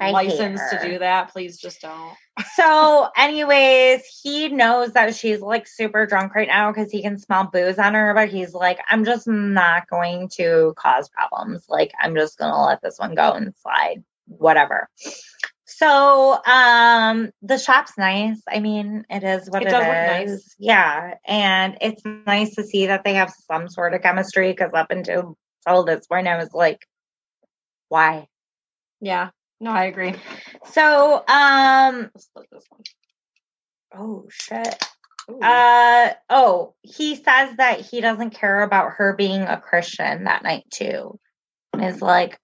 [0.00, 2.14] I hate licensed to do that, please just don't.
[2.56, 7.50] So, anyways, he knows that she's like super drunk right now because he can smell
[7.52, 11.66] booze on her, but he's like, I'm just not going to cause problems.
[11.68, 14.88] Like, I'm just gonna let this one go and slide, whatever.
[15.66, 18.40] So, um, the shop's nice.
[18.48, 20.54] I mean, it is what It it does look nice.
[20.58, 24.90] Yeah, and it's nice to see that they have some sort of chemistry because up
[24.90, 25.36] until
[25.66, 26.86] till this point, I was like,
[27.88, 28.28] why?
[29.00, 29.30] Yeah.
[29.62, 30.12] No, I agree.
[30.72, 32.82] So, um, Let's split this one.
[33.94, 34.84] oh shit.
[35.30, 35.38] Ooh.
[35.40, 40.64] Uh oh, he says that he doesn't care about her being a Christian that night
[40.68, 41.16] too.
[41.80, 42.38] Is like,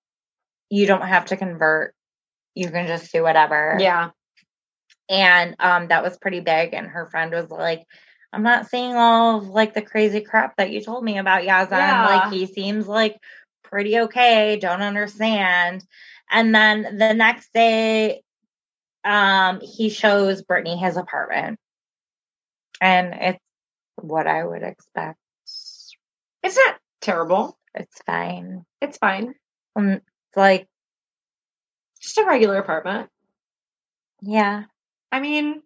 [0.70, 1.92] you don't have to convert.
[2.54, 3.76] You can just do whatever.
[3.80, 4.10] yeah.
[5.10, 6.72] And um that was pretty big.
[6.72, 7.82] And her friend was like,
[8.32, 11.72] I'm not seeing all of like the crazy crap that you told me about Yazan.
[11.72, 12.06] Yeah.
[12.06, 13.16] Like he seems like
[13.64, 15.84] pretty okay, don't understand.
[16.30, 18.22] And then the next day,
[19.04, 21.58] um, he shows Brittany his apartment.
[22.80, 23.38] And it's
[23.96, 25.18] what I would expect.
[26.42, 27.58] It's not terrible.
[27.74, 28.64] It's fine.
[28.80, 29.34] It's fine.
[29.76, 30.68] Um, it's like,
[32.00, 33.08] Just a regular apartment.
[34.20, 34.64] yeah.
[35.10, 35.62] I mean,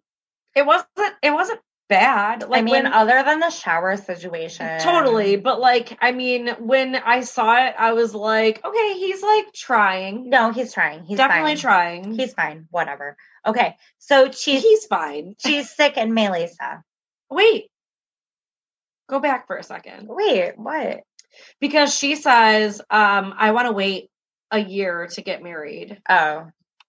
[0.55, 0.87] it wasn't
[1.21, 1.59] it wasn't
[1.89, 2.47] bad.
[2.47, 4.79] Like I mean, when, other than the shower situation.
[4.79, 9.53] totally, but like I mean, when I saw it, I was like, okay, he's like
[9.53, 10.29] trying.
[10.29, 11.03] No, he's trying.
[11.05, 11.57] He's Definitely fine.
[11.57, 12.13] trying.
[12.13, 12.67] He's fine.
[12.71, 13.17] Whatever.
[13.45, 13.75] Okay.
[13.99, 15.35] So she's he's fine.
[15.43, 16.83] she's sick and Melissa.
[17.29, 17.69] Wait.
[19.09, 20.07] Go back for a second.
[20.07, 21.01] Wait, what?
[21.59, 24.09] Because she says, um, I want to wait
[24.49, 26.01] a year to get married.
[26.07, 26.47] Oh.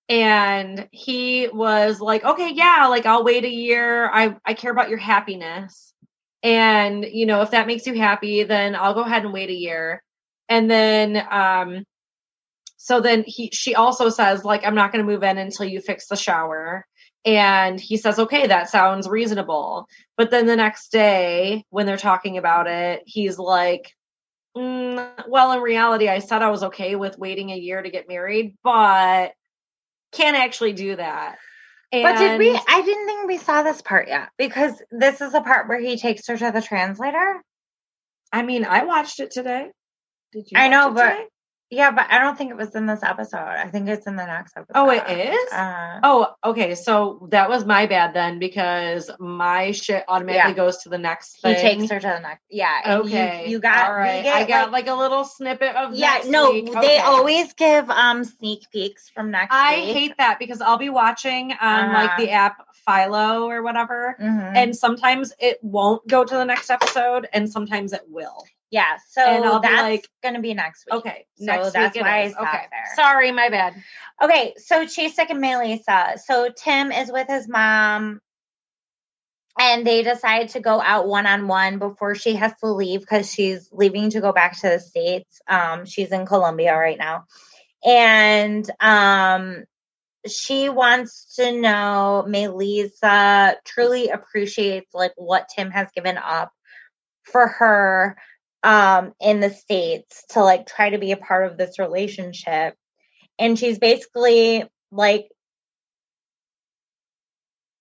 [0.09, 4.11] And he was like okay yeah like i'll wait a year.
[4.11, 5.93] I i care about your happiness.
[6.43, 9.55] And you know if that makes you happy then i'll go ahead and wait a
[9.55, 10.03] year.
[10.49, 11.85] And then um
[12.77, 15.81] so then he she also says like i'm not going to move in until you
[15.81, 16.85] fix the shower.
[17.25, 19.89] And he says okay that sounds reasonable.
[20.19, 23.91] But then the next day when they're talking about it he's like
[24.55, 28.09] mm, well in reality i said i was okay with waiting a year to get
[28.09, 29.33] married but
[30.17, 31.37] can't actually do that
[31.93, 32.51] But did we?
[32.69, 35.97] I didn't think we saw this part yet because this is the part where he
[35.97, 37.43] takes her to the translator.
[38.33, 39.71] i mean i watched it today
[40.33, 41.25] did you I know, but- today?
[41.75, 43.39] Yeah, but I don't think it was in this episode.
[43.39, 44.73] I think it's in the next episode.
[44.77, 45.03] Oh, it
[45.35, 45.53] is?
[45.53, 46.75] Uh, Oh, okay.
[46.77, 50.57] So that was my bad then because my shit automatically Yeah.
[50.57, 52.45] goes to the next he takes her to the next.
[52.51, 52.73] Yeah.
[52.85, 53.45] and you- Okay.
[53.49, 53.89] You, got.
[53.91, 54.23] All right.
[54.23, 56.13] get, I got like, like, a little snippet of yeah.
[56.15, 56.67] next No, week.
[56.73, 56.99] they Okay.
[56.99, 59.53] always give um sneak peeks from next.
[59.55, 59.95] I week.
[59.97, 62.23] hate that because I'll be watching on like Uh-huh.
[62.23, 62.57] the app
[62.87, 64.17] Philo or whatever.
[64.21, 64.53] Mhm.
[64.57, 68.45] And sometimes it won't go to the next episode, and sometimes it will.
[68.75, 70.95] Yeah, so and I'll that's like- gonna be next week.
[70.99, 72.65] Okay, So next that's week why I stopped okay.
[72.73, 72.97] there.
[72.97, 73.75] Sorry, my bad.
[74.21, 76.15] Okay, so sick of Melissa.
[76.25, 78.21] So Tim is with his mom,
[79.59, 83.33] and they decide to go out one on one before she has to leave because
[83.33, 85.41] she's leaving to go back to the states.
[85.47, 87.27] Um, she's in Colombia right now,
[87.87, 89.63] and um,
[90.27, 96.51] she wants to know Melissa truly appreciates like what Tim has given up
[97.23, 98.17] for her
[98.65, 102.75] um in the states to like try to be a part of this relationship.
[103.39, 105.29] And she's basically like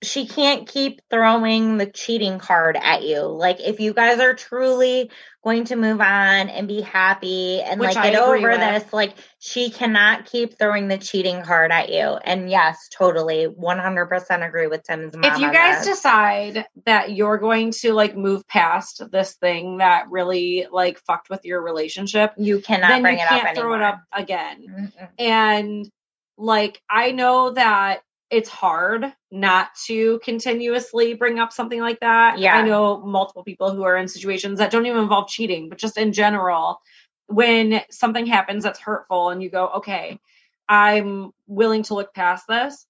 [0.05, 3.21] she can't keep throwing the cheating card at you.
[3.21, 5.09] Like if you guys are truly
[5.43, 8.59] going to move on and be happy and Which like I get over with.
[8.59, 12.17] this, like she cannot keep throwing the cheating card at you.
[12.23, 15.25] And yes, totally 100% agree with Tim's mom.
[15.25, 15.97] if you guys this.
[15.97, 21.43] decide that you're going to like move past this thing that really like fucked with
[21.43, 23.89] your relationship, you cannot then bring you it can't up throw anymore.
[23.89, 24.91] it up again.
[24.97, 25.09] Mm-mm.
[25.19, 25.91] And
[26.37, 28.01] like I know that
[28.33, 32.39] it's hard not to continuously bring up something like that.
[32.39, 32.57] Yeah.
[32.57, 35.97] I know multiple people who are in situations that don't even involve cheating, but just
[35.99, 36.79] in general,
[37.27, 40.19] when something happens that's hurtful and you go, okay,
[40.67, 42.87] I'm willing to look past this.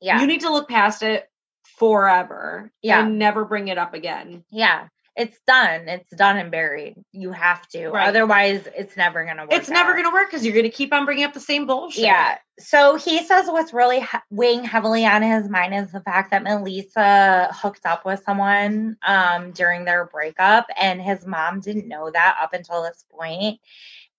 [0.00, 0.20] Yeah.
[0.20, 1.30] You need to look past it
[1.78, 3.04] forever Yeah.
[3.04, 4.44] and never bring it up again.
[4.50, 4.88] Yeah,
[5.18, 5.88] it's done.
[5.88, 6.94] It's done and buried.
[7.10, 7.88] You have to.
[7.88, 8.08] Right.
[8.08, 9.52] Otherwise, it's never going to work.
[9.52, 11.66] It's never going to work because you're going to keep on bringing up the same
[11.66, 12.04] bullshit.
[12.04, 12.38] Yeah.
[12.60, 16.44] So he says what's really he- weighing heavily on his mind is the fact that
[16.44, 22.38] Melissa hooked up with someone um, during their breakup, and his mom didn't know that
[22.40, 23.58] up until this point.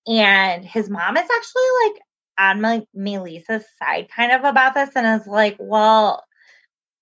[0.05, 2.01] And his mom is actually like
[2.37, 6.25] on Mel- Melissa's side kind of about this and is like, well,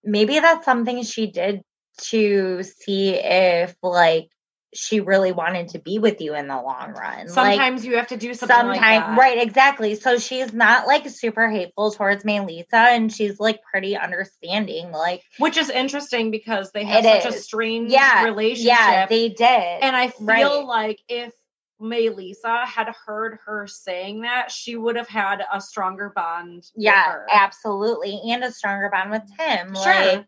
[0.03, 1.61] maybe that's something she did
[1.97, 4.29] to see if like
[4.73, 7.19] she really wanted to be with you in the long run.
[7.19, 9.17] like, Sometimes you have to do something sometimes like that.
[9.17, 14.91] right exactly so she's not like super hateful towards melissa and she's like pretty understanding
[14.91, 18.67] like Which is interesting because they had such a strange yeah relationship.
[18.77, 19.47] yeah they did
[19.81, 20.65] and I feel Right.
[20.65, 21.33] like if
[21.79, 26.55] Melissa had heard her saying that, she would have had a stronger bond.
[26.57, 27.27] with yeah her.
[27.31, 29.93] absolutely and a stronger bond with him Sure.
[29.93, 30.25] like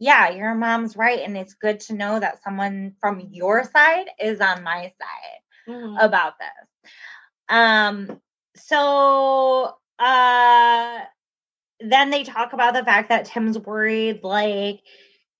[0.00, 4.40] yeah your mom's right and it's good to know that someone from your side is
[4.40, 5.96] on my side Mhm.
[6.02, 6.92] about this.
[7.48, 8.20] Um,
[8.56, 11.00] so uh
[11.80, 14.80] then they talk about the fact that Tim's worried like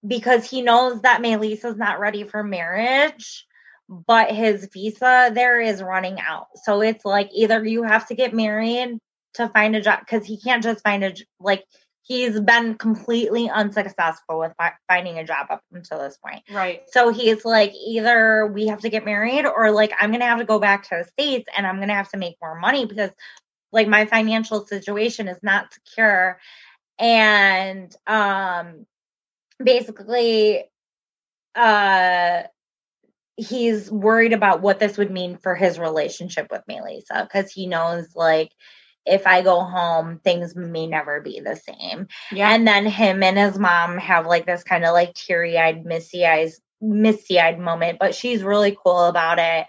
[0.07, 3.47] because he knows that Melissa's not ready for marriage,
[3.89, 6.47] but his visa there is running out.
[6.65, 8.99] So it's like either you have to get married
[9.35, 11.65] to find a job because he can't just find a like
[12.03, 16.43] he's been completely unsuccessful with fi- finding a job up until this point.
[16.51, 16.83] Right.
[16.89, 20.45] So he's like, either we have to get married or like I'm gonna have to
[20.45, 23.11] go back to the States and I'm gonna have to make more money because
[23.73, 26.39] like my financial situation is not secure.
[26.99, 28.87] And um
[29.63, 30.65] basically
[31.55, 32.43] uh
[33.37, 38.15] he's worried about what this would mean for his relationship with Melissa because he knows
[38.15, 38.51] like
[39.11, 42.07] if I go home, things may never be the same.
[42.33, 42.55] Yeah.
[42.55, 46.25] And then him and his mom have like this kind of like teary eyed, misty
[46.25, 49.67] eyes, misty eyed moment, but she's really cool about it.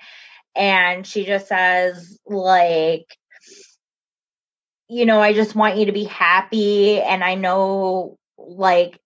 [0.56, 3.06] And she just says, like,
[4.88, 7.02] you know, I just want you to be happy.
[7.02, 9.00] And I know, like,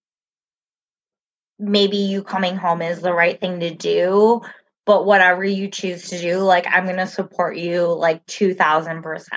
[1.59, 4.41] maybe you coming home is the right thing to do.
[4.85, 9.27] But whatever you choose to do, like, I'm going to support you like 2000%.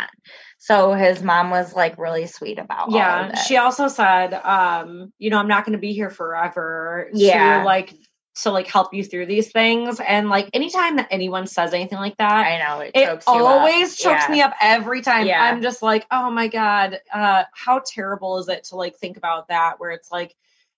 [0.58, 3.34] So his mom was like really sweet about yeah.
[3.42, 7.08] She also said, um, you know, I'm not going to be here forever.
[7.14, 7.60] Yeah.
[7.60, 7.94] To like,
[8.42, 10.00] to like help you through these things.
[10.00, 13.96] And like, anytime that anyone says anything like that, I know it, it chokes always
[13.96, 14.32] chokes Yeah.
[14.32, 15.26] me up every time.
[15.26, 15.42] Yeah.
[15.42, 19.48] I'm just like, oh my God, uh, how terrible is it to like think about
[19.48, 20.34] that where it's like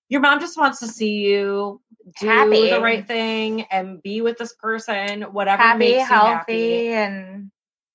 [0.09, 1.81] your mom just wants to see you
[2.19, 2.69] do Happy.
[2.69, 6.87] the right thing and be with this person, whatever happy, makes you healthy, happy.
[6.89, 7.51] and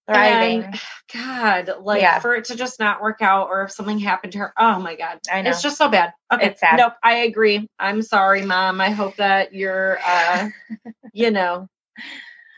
[0.07, 0.65] thriving.
[0.65, 0.81] And
[1.13, 2.19] God, like Yeah.
[2.21, 4.95] for it to just not work out or if something happened to her, oh my
[4.97, 5.21] God.
[5.33, 5.51] I know.
[5.51, 6.13] It's just so bad.
[6.33, 6.47] Okay.
[6.47, 6.77] It's sad.
[6.79, 6.95] Nope.
[7.03, 7.69] I agree.
[7.79, 8.81] I'm sorry, mom.
[8.81, 10.49] I hope that you're uh
[11.13, 11.69] you know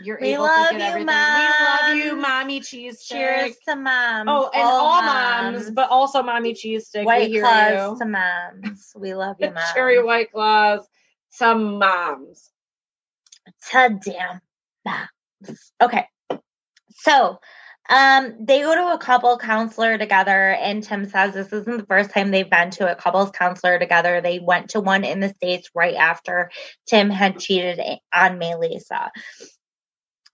[0.01, 1.07] you're We able love to get you, everything.
[1.09, 4.29] We love you, mommy cheese Cheers to moms.
[4.29, 7.05] Oh, and all moms, but also mommy cheese stick.
[7.05, 8.93] white we claws to moms.
[8.97, 9.73] We love you, moms.
[9.75, 10.87] Cherry white claws.
[11.31, 12.51] Some moms.
[13.71, 14.41] to damn
[14.85, 15.73] moms.
[15.83, 16.07] Okay,
[16.99, 17.39] so
[17.89, 22.11] um, they go to a couple counselor together, and Tim says this isn't the first
[22.11, 24.21] time they've been to a couples counselor together.
[24.21, 26.51] They went to one in the states right after
[26.87, 27.81] Tim had cheated
[28.13, 29.11] on Melissa.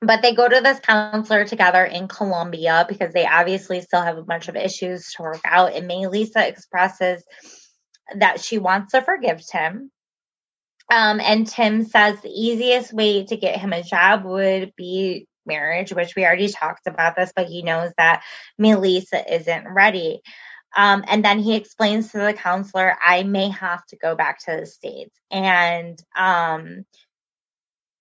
[0.00, 4.24] But they go to this counselor together in Colombia because they obviously still have a
[4.24, 5.74] bunch of issues to work out.
[5.74, 7.24] And Melissa expresses
[8.16, 9.92] that she wants to forgive Tim.
[10.90, 15.92] Um, and Tim says the easiest way to get him a job would be marriage,
[15.92, 18.22] which we already talked about this, but he knows that
[18.58, 20.20] Melissa isn't ready.
[20.76, 24.56] Um, and then he explains to the counselor, I may have to go back to
[24.58, 25.14] the States.
[25.30, 26.84] And um,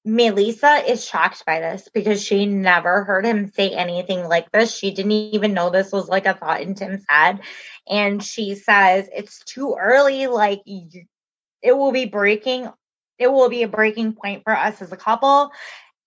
[0.05, 4.75] Melissa is shocked by this because she never heard him say anything like this.
[4.75, 7.39] She didn't even know this was like a thought in Tim's head.
[7.87, 10.27] And she says, It's too early.
[10.27, 12.69] Like, it will be breaking,
[13.17, 15.51] it will be a breaking point for us as a couple.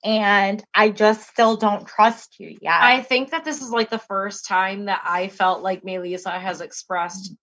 [0.07, 2.81] And I just still don't trust you yet.
[2.81, 6.61] I think that this is like the first time that I felt like Melissa has
[6.61, 7.35] expressed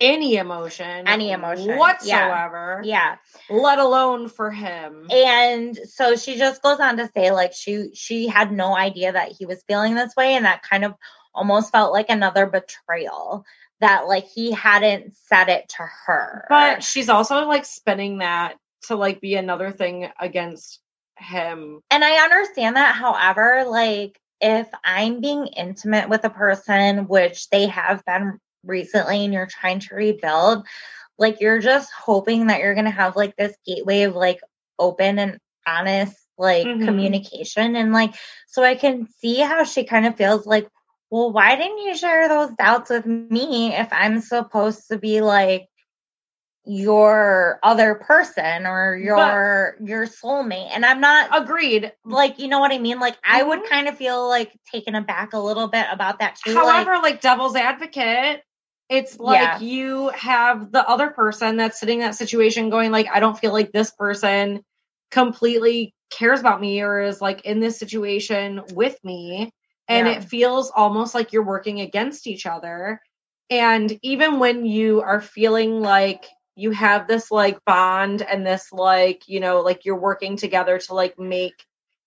[0.00, 1.76] any emotion, Any emotion, yeah.
[1.78, 3.16] whatsoever, yeah.
[3.50, 5.06] let alone for him.
[5.10, 9.32] and so she just goes on to say like she she had no idea that
[9.32, 10.94] he was feeling this way and that kind of
[11.34, 13.44] almost felt like another betrayal
[13.80, 18.56] that like he hadn't said it to her But she's also like spinning that
[18.86, 20.80] to like be another thing against
[21.20, 21.80] him.
[21.90, 27.66] and i understand that however like if i'm being intimate with a person which they
[27.66, 30.66] have been recently and you're trying to rebuild
[31.18, 34.40] like you're just hoping that you're gonna have like this gateway of like
[34.78, 36.84] open and honest like Mhm.
[36.84, 38.14] communication and like
[38.48, 40.68] so i can see how she kind of feels like
[41.10, 45.68] well why didn't you share those doubts with me if i'm supposed to be like
[46.66, 51.90] your other person or your your soulmate and i'm not Agreed.
[52.04, 53.68] like you know what i mean like i would Mhm.
[53.68, 57.20] kind of feel like taken aback a little bit about that too like, However, like,
[57.22, 58.42] devil's advocate,
[58.90, 59.58] it's like Yeah.
[59.60, 63.52] you have the other person that's sitting in that situation going like, I don't feel
[63.52, 64.62] like this person
[65.10, 69.50] completely cares about me or is like in this situation with me.
[69.88, 70.14] And Yeah.
[70.14, 73.00] it feels almost like you're working against each other.
[73.48, 76.26] And even when you are feeling like
[76.60, 80.94] you have this like bond and this like, you know, like you're working together to
[80.94, 81.64] like make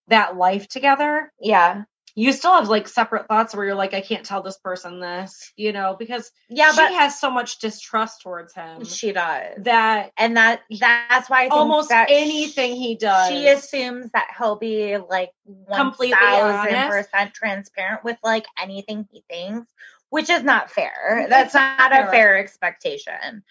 [0.07, 1.83] that life together, yeah.
[2.15, 5.51] You still have like separate thoughts where you're like, I can't tell this person this,
[5.57, 9.55] you know, because yeah she has so much distrust towards him she does.
[9.63, 14.57] that and that that's why I think almost anything he does, she assumes that he'll
[14.57, 19.71] be like one Completely 1000% transparent with like anything he thinks,
[20.13, 20.93] which is not fair.
[21.21, 21.29] Mm-hmm.
[21.31, 22.37] That's not a fair.
[22.37, 23.43] expectation.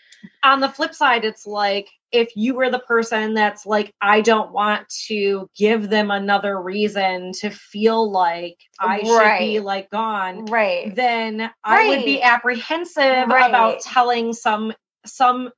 [0.44, 4.52] on the flip side, it's like if you were the person that's like, I don't
[4.52, 10.94] want to give them another reason to feel like I should be like gone, Right.
[10.94, 13.48] then I would be apprehensive Right.
[13.48, 14.72] about telling some
[15.04, 15.50] some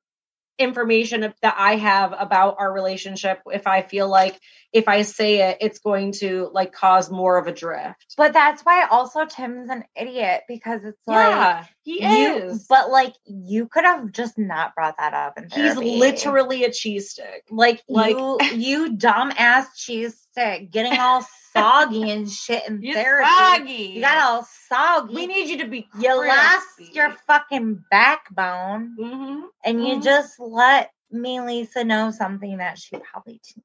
[0.59, 4.40] information that I have about our relationship if I feel like
[4.74, 8.14] if I say it, it's going to like cause more of a drift.
[8.18, 12.66] But that's why also Tim's an idiot because it's like yeah, he you, is.
[12.68, 17.10] but like you could have just not brought that up in He's literally a cheese
[17.10, 17.44] stick.
[17.50, 22.94] like like- you you dumb ass cheese stick getting all soggy and shit in You're
[22.94, 23.28] therapy.
[23.30, 23.72] soggy.
[23.94, 25.14] You got all soggy.
[25.14, 25.86] We need you to be.
[26.00, 29.42] you lost your fucking backbone Mhm.
[29.64, 30.02] and you Mhm.
[30.02, 33.64] just let Melissa know something that she probably didn't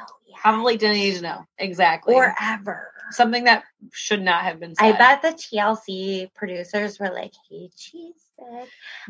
[0.00, 0.38] Oh, know yet.
[0.40, 2.14] Probably didn't need to know exactly.
[2.14, 2.92] or ever.
[3.10, 4.94] something that should not have been said.
[4.94, 8.14] I bet the TLC producers were like, "Hey, cheese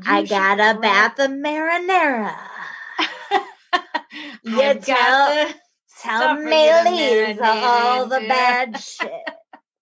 [0.06, 2.34] I got a bath of marinara.
[4.42, 5.48] You tell-
[6.00, 9.10] Tell Stuff for you to Maylee's marinate all the bad shit."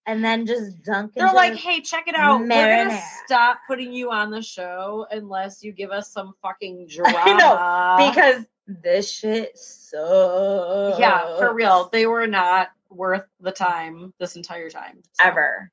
[0.09, 2.41] And then just dunk They're like, hey, check it out.
[2.41, 7.19] We're gonna stop putting you on the show unless you give us some fucking drama.
[7.25, 10.99] I know, because this shit sucks.
[10.99, 15.03] yeah, for real, they were not worth the time this entire time.
[15.13, 15.71] So, Ever.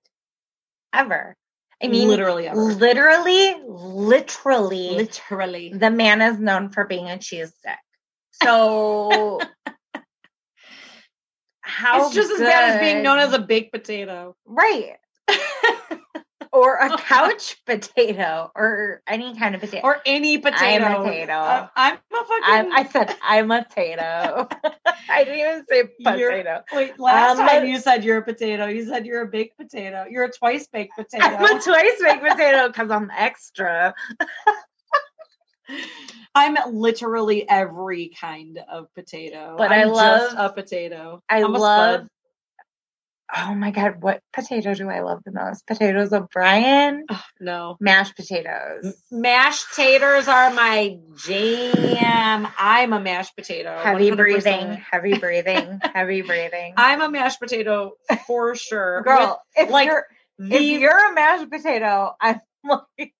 [0.93, 1.35] Ever.
[1.81, 2.61] I mean, literally ever.
[2.61, 5.73] literally, literally, Literally.
[5.73, 7.77] the man is known for being a cheese stick.
[8.41, 9.39] So
[11.61, 14.35] how it's just as bad as being known as a baked potato.
[14.45, 14.95] right.
[16.54, 19.82] Or a couch potato or any kind of potato.
[19.86, 20.86] Or any potato.
[20.86, 21.34] I'm a potato.
[21.34, 22.72] Uh, I'm a fucking.
[22.72, 24.47] I, I said I'm a potato.
[25.10, 26.64] I didn't even say You're- potato.
[26.72, 28.68] Wait, last Um, time you said you're a potato.
[28.68, 30.06] You said you're a baked potato.
[30.10, 31.26] You're a twice baked potato.
[31.26, 33.93] I'm a twice baked potato because I'm extra.
[36.36, 39.56] I'm literally every kind of potato.
[39.58, 41.22] But I I'm just love- a potato.
[41.30, 42.08] I I'm love.
[43.36, 45.65] Oh my god, what potato do I love the most?
[45.65, 47.05] Potatoes O'Brien,
[47.39, 47.77] No.
[47.79, 48.95] mashed potatoes.
[49.11, 52.47] Mashed taters are my jam.
[52.59, 53.79] I'm a mashed potato.
[53.81, 54.17] Heavy 100%.
[54.17, 56.73] breathing, heavy breathing, heavy breathing.
[56.77, 57.93] I'm a mashed potato
[58.27, 59.01] for sure.
[59.01, 60.05] Girl, if like, you're
[60.38, 63.13] With if you're a mashed potato, I'm like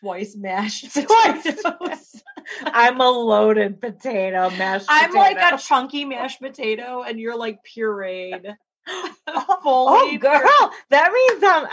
[0.00, 2.22] twice mashed potatoes.
[2.64, 4.86] I'm a loaded potato mashed.
[4.88, 5.40] I'm potato.
[5.40, 8.54] like a chunky mashed potato, and you're like pureed.
[8.86, 11.66] Oh girl, that means I'm.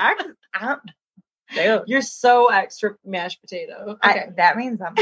[0.53, 0.79] I'm,
[1.53, 3.97] dude, You're so extra mashed potato.
[4.03, 4.19] Okay.
[4.21, 4.95] I, that means I'm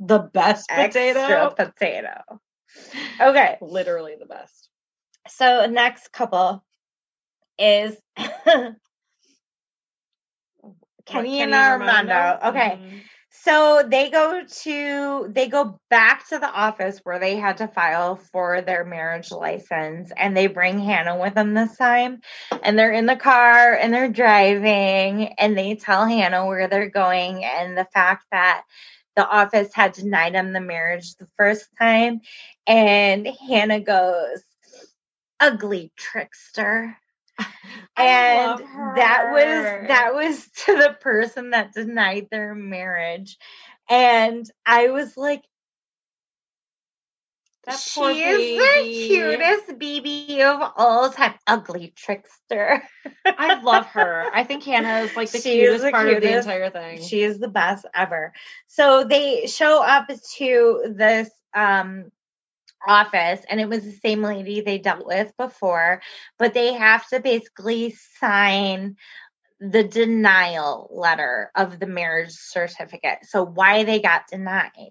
[0.00, 1.20] the best potato.
[1.20, 2.40] extra potato.
[3.20, 4.68] Okay, Literally the best.
[5.28, 6.64] so next couple
[7.58, 7.96] is
[11.04, 12.38] Kenny and Armando.
[12.46, 12.78] Okay.
[12.80, 13.00] Mhm.
[13.44, 18.14] So they go to they go back to the office where they had to file
[18.14, 22.20] for their marriage license and they bring Hannah with them this time
[22.62, 27.44] and they're in the car and they're driving and they tell Hannah where they're going
[27.44, 28.62] and the fact that
[29.16, 32.20] the office had denied them the marriage the first time
[32.68, 34.44] and Hannah goes
[35.40, 36.96] ugly trickster
[37.96, 38.58] and
[38.94, 43.36] that was that was to the person that denied their marriage.
[43.88, 45.42] And i was like
[47.64, 51.34] That she is the cutest baby of all time.
[51.46, 52.82] Ugly trickster.
[53.36, 54.28] I love her.
[54.32, 56.98] I think Hannah is like the She cutest the part of the entire thing.
[56.98, 58.32] she is the best ever.
[58.66, 62.10] So they show up to this um
[62.86, 66.00] office and it was the same lady they dealt with before
[66.38, 68.96] but they have to basically sign
[69.62, 73.18] the denial letter of the marriage certificate.
[73.22, 74.90] So why they got denied.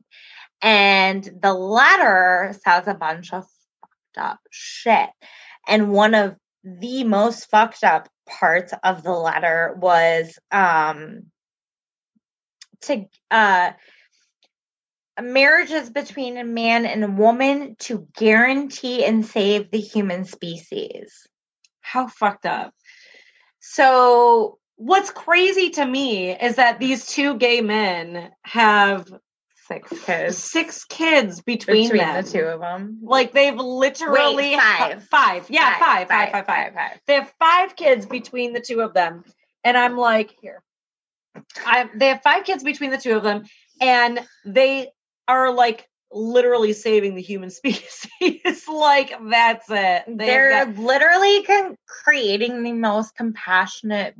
[0.62, 3.44] And the letter says a bunch of
[3.82, 5.10] fucked up shit.
[5.68, 11.24] And one of the most fucked up parts of the letter was um
[12.82, 13.72] to uh
[15.22, 21.28] marriages between a man and a woman to guarantee and save the human species.
[21.82, 22.74] How fucked up.
[23.60, 29.08] So What's crazy to me is that these two gay men have
[29.68, 32.24] six kids six kids between, between them.
[32.24, 32.98] the two of them.
[33.04, 35.04] Like they've literally Wait, five.
[35.04, 35.46] five.
[35.52, 36.74] Yeah, five, five, five, five.
[36.74, 37.00] five.
[37.06, 39.24] They have five kids between the two of them.
[39.64, 40.64] And I'm like, here.
[41.64, 43.44] I they have five kids between the two of them,
[43.80, 44.88] and they
[45.28, 48.08] are like literally saving the human species.
[48.68, 50.04] like that's it.
[50.08, 54.16] They've They're got- literally con- creating the most compassionate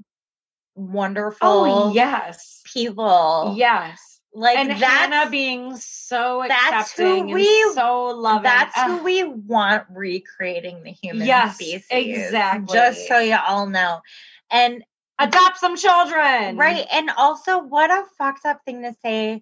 [0.76, 2.62] wonderful Oh yes.
[2.74, 3.56] people.
[3.58, 4.00] Yes.
[4.34, 8.44] Like and that's Hannah being so that's who accepting we- and so loving.
[8.44, 11.86] that's who we want recreating the human Yes, species.
[11.92, 12.74] exactly.
[12.74, 14.00] Just so you all know.
[14.50, 14.84] And
[15.20, 16.56] adopt some children.
[16.56, 16.88] Right.
[16.94, 19.42] And also, what a fucked up thing to say,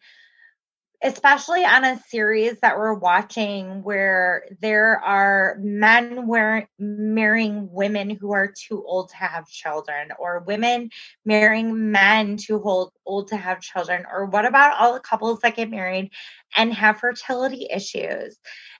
[1.01, 8.33] especially on a series that we're watching where there are men wear- marrying women who
[8.33, 10.89] are too old to have children, or women
[11.25, 14.05] marrying men too old, old to have children.
[14.11, 16.11] Or what about all the couples that get married
[16.55, 18.37] and have fertility issues?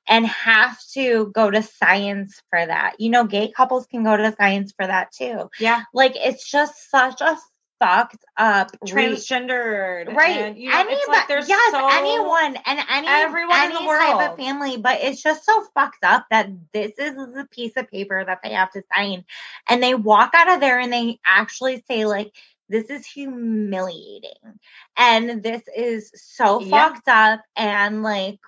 [0.08, 2.96] And have to go to science for that.
[3.00, 5.84] You know, gay couples can go to science for that too Yeah.
[5.94, 7.38] like it's just such a
[7.80, 10.16] fucked up Transgendered.
[10.16, 13.74] right And, you know, Anybody, like there's yes so, anyone and any everyone in any
[13.74, 14.22] the type world.
[14.22, 18.24] of family but it's just so fucked up that this is a piece of paper
[18.26, 19.24] that they have to sign
[19.70, 22.32] and they walk out of there and they actually say like
[22.70, 24.60] this is humiliating
[24.98, 26.62] and this is so Yeah.
[26.62, 28.40] fucked up and like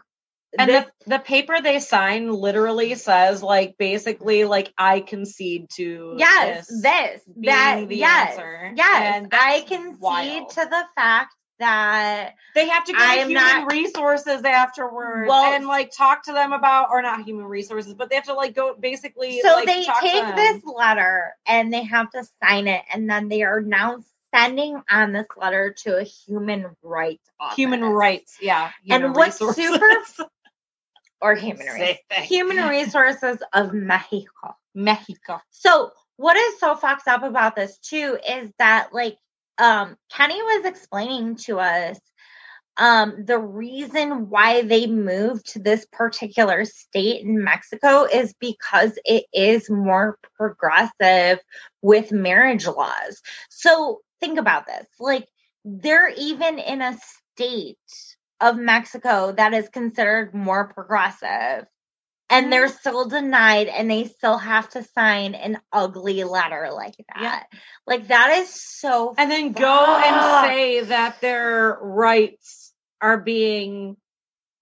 [0.58, 6.68] And the, the paper they sign literally says like basically like I concede to yes
[6.68, 8.74] this this that the yes answer.
[8.76, 10.50] yes And i concede wild.
[10.50, 15.68] to the fact that They have to go to human not- resources afterwards Well- and
[15.68, 18.76] like talk to them about or not human resources, but they have to like go
[18.78, 22.82] basically So like, they talk to take this letter and they have to sign it,
[22.92, 24.00] and then they are now
[24.34, 27.56] sending on this letter to a human rights office.
[27.58, 28.72] human rights, yeah.
[28.90, 29.66] And human what's resources.
[29.66, 30.28] super
[31.22, 31.68] or human
[32.24, 34.56] human resources of Mexico.
[34.74, 35.40] Mexico.
[35.52, 39.18] So what is so fucked up about this too is that like
[39.58, 42.00] um Kenny was explaining to us
[42.78, 49.26] um the reason why they moved to this particular state in Mexico is because it
[49.34, 51.40] is more progressive
[51.82, 53.22] with marriage laws.
[53.50, 54.88] So think about this.
[55.00, 55.28] Like
[55.66, 56.98] they're even in a
[57.34, 57.78] state
[58.42, 61.66] of Mexico that is considered more progressive
[62.32, 62.80] and they're mm.
[62.80, 67.22] still denied and they still have to sign an ugly letter like that.
[67.22, 67.60] Yeah.
[67.86, 73.98] Like that is so And then go and say that their rights are being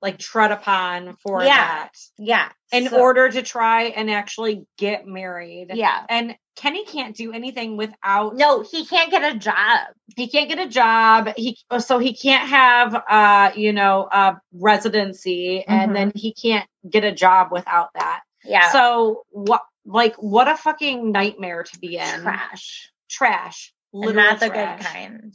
[0.02, 1.56] like tread upon for Yeah.
[1.56, 2.50] that yeah.
[2.72, 5.72] in So- order to try and actually get married.
[5.74, 6.06] Yeah.
[6.10, 9.80] And Kenny can't do anything without No, he can't get a job.
[10.16, 15.64] he can't get a job he so he can't have uh you know uh residency
[15.68, 15.72] Mhm.
[15.74, 18.72] and then he can't get a job without that Yeah.
[18.72, 22.92] so what like what a fucking nightmare to be in trash.
[23.10, 24.80] trash And not the trash.
[24.80, 25.34] good kind.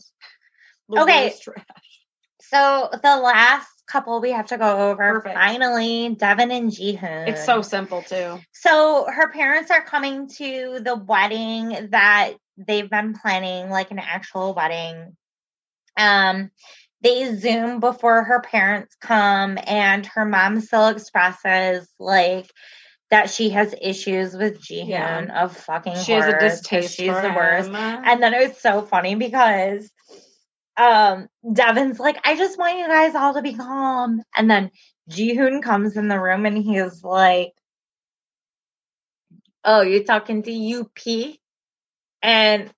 [0.97, 1.35] Okay.
[1.43, 1.65] trash.
[2.43, 5.35] So the last couple we have to go over Perfect.
[5.35, 7.29] finally, Deavan and Jihoon.
[7.29, 13.15] it's so simple too So her parents are coming to the wedding that they've been
[13.15, 15.17] planning, like an actual wedding.
[15.97, 16.51] Um,
[17.03, 22.51] they zoom before her parents come, and her mom still expresses like
[23.11, 25.45] that she has issues with Jihoon Yeah.
[25.45, 27.71] of fucking she has a distaste she's the worst.
[27.71, 29.91] And then it was so funny because
[30.77, 34.23] um Deavan's like, I just want you guys all to be calm.
[34.37, 34.71] And then
[35.11, 37.53] Jihoon comes in the room and he's like,
[39.65, 41.37] Oh, you're talking to UP?
[42.23, 42.71] And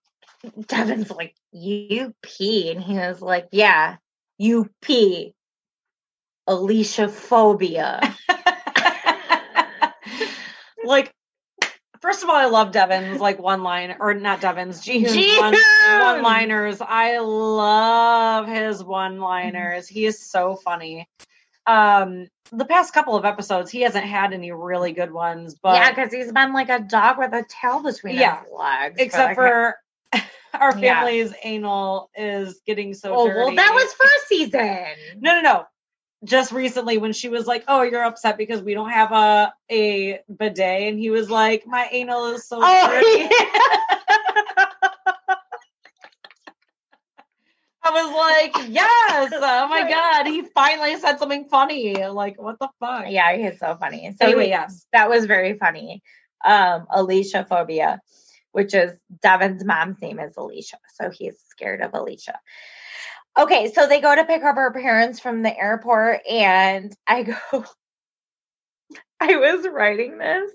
[0.44, 2.40] Deavan's like, UP.
[2.40, 3.96] And he was like, Yeah,
[4.40, 5.32] UP.
[6.48, 8.00] Elicia phobia.
[10.84, 11.12] like
[12.06, 16.80] first of all i love deavan's like one line or not deavan's Jihoon's one, liners
[16.80, 21.08] i love his one liners he is so funny
[21.66, 25.90] um the past couple of episodes he hasn't had any really good ones but yeah,
[25.90, 28.42] because he's been like a dog with a tail between Yeah.
[28.44, 28.94] his legs.
[29.00, 29.74] except for
[30.54, 31.00] our Yeah.
[31.00, 33.40] family's anal is getting so Oh, dirty.
[33.40, 34.86] well, that was first season.
[35.18, 35.66] no no no
[36.26, 40.20] just recently when she was like oh you're upset because we don't have a a
[40.36, 43.28] bidet and he was like my anal is so dirty
[47.86, 49.32] I was like, yes.
[49.32, 50.26] Oh my God.
[50.26, 52.04] He finally said something funny.
[52.06, 53.04] Like, what the fuck?
[53.08, 54.12] Yeah, he's so funny.
[54.18, 54.86] So Anyway, yes.
[54.92, 56.02] that was very funny.
[56.44, 58.00] Um, Elicia phobia,
[58.50, 62.34] which is Deavan's mom's name is Elicia, so he's scared of Elicia.
[63.38, 67.36] Okay, so they go to pick up her parents from the airport, and I go.
[69.20, 70.52] I was writing this.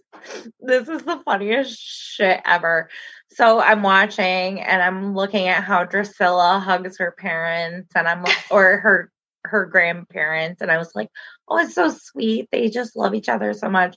[0.59, 2.89] This is the funniest shit ever.
[3.29, 8.77] So I'm watching and I'm looking at how Drascilla hugs her parents and I'm or
[8.77, 9.11] her
[9.45, 11.09] her grandparents and I was like,
[11.47, 12.49] "Oh, it's so sweet.
[12.51, 13.95] They just love each other so much."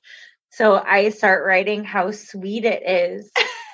[0.50, 3.30] So I start writing how sweet it is.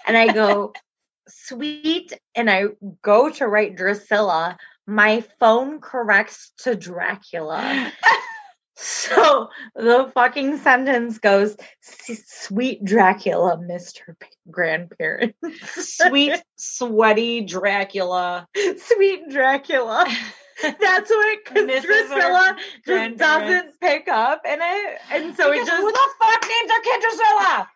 [0.06, 0.72] And I go,
[1.28, 2.64] sweet and I
[3.02, 4.56] go to write Drascilla,
[4.90, 7.92] my phone corrects to Dracula.
[8.74, 14.18] so the fucking sentence goes, Sweet Dracula, Mr.
[14.18, 15.36] P- Grandparent.
[15.74, 18.48] Sweet, sweaty Dracula.
[18.78, 20.06] Sweet Dracula.
[20.62, 21.84] That's what because.
[21.84, 26.68] Drascilla just doesn't pick up and it and so it just who the fuck names
[26.68, 27.66] their kid Drascilla?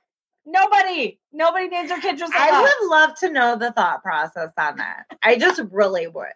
[0.46, 1.18] Nobody.
[1.32, 2.32] Nobody names their kid Drascilla.
[2.34, 5.04] I would love to know the thought process on that.
[5.22, 6.26] I just really would.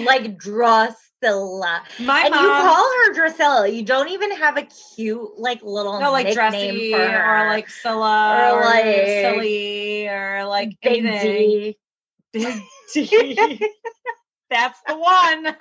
[0.00, 0.94] Like Drascilla.
[2.00, 3.74] My and mom, you call her Drascilla.
[3.74, 4.66] You don't even have a
[4.96, 7.44] cute like little no, like dressy for her.
[7.44, 11.50] or like Scylla Or or, like silly or like Big anything.
[11.50, 11.78] D.
[12.32, 12.62] Big
[12.92, 13.70] D.
[14.50, 15.56] That's the one.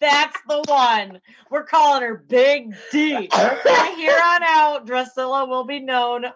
[0.00, 1.20] That's the one.
[1.50, 3.28] We're calling her Big D.
[3.28, 6.26] From here on out, Drascilla will be known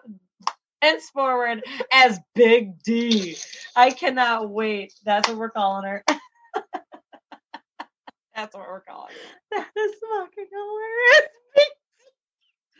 [0.81, 3.37] henceforward as Big D.
[3.75, 4.93] I cannot wait.
[5.05, 6.03] That's what we're calling her.
[8.41, 9.13] That's what we're calling.
[9.51, 11.29] That is fucking hilarious.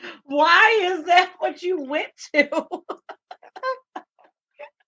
[0.26, 2.49] Why is that what you went to?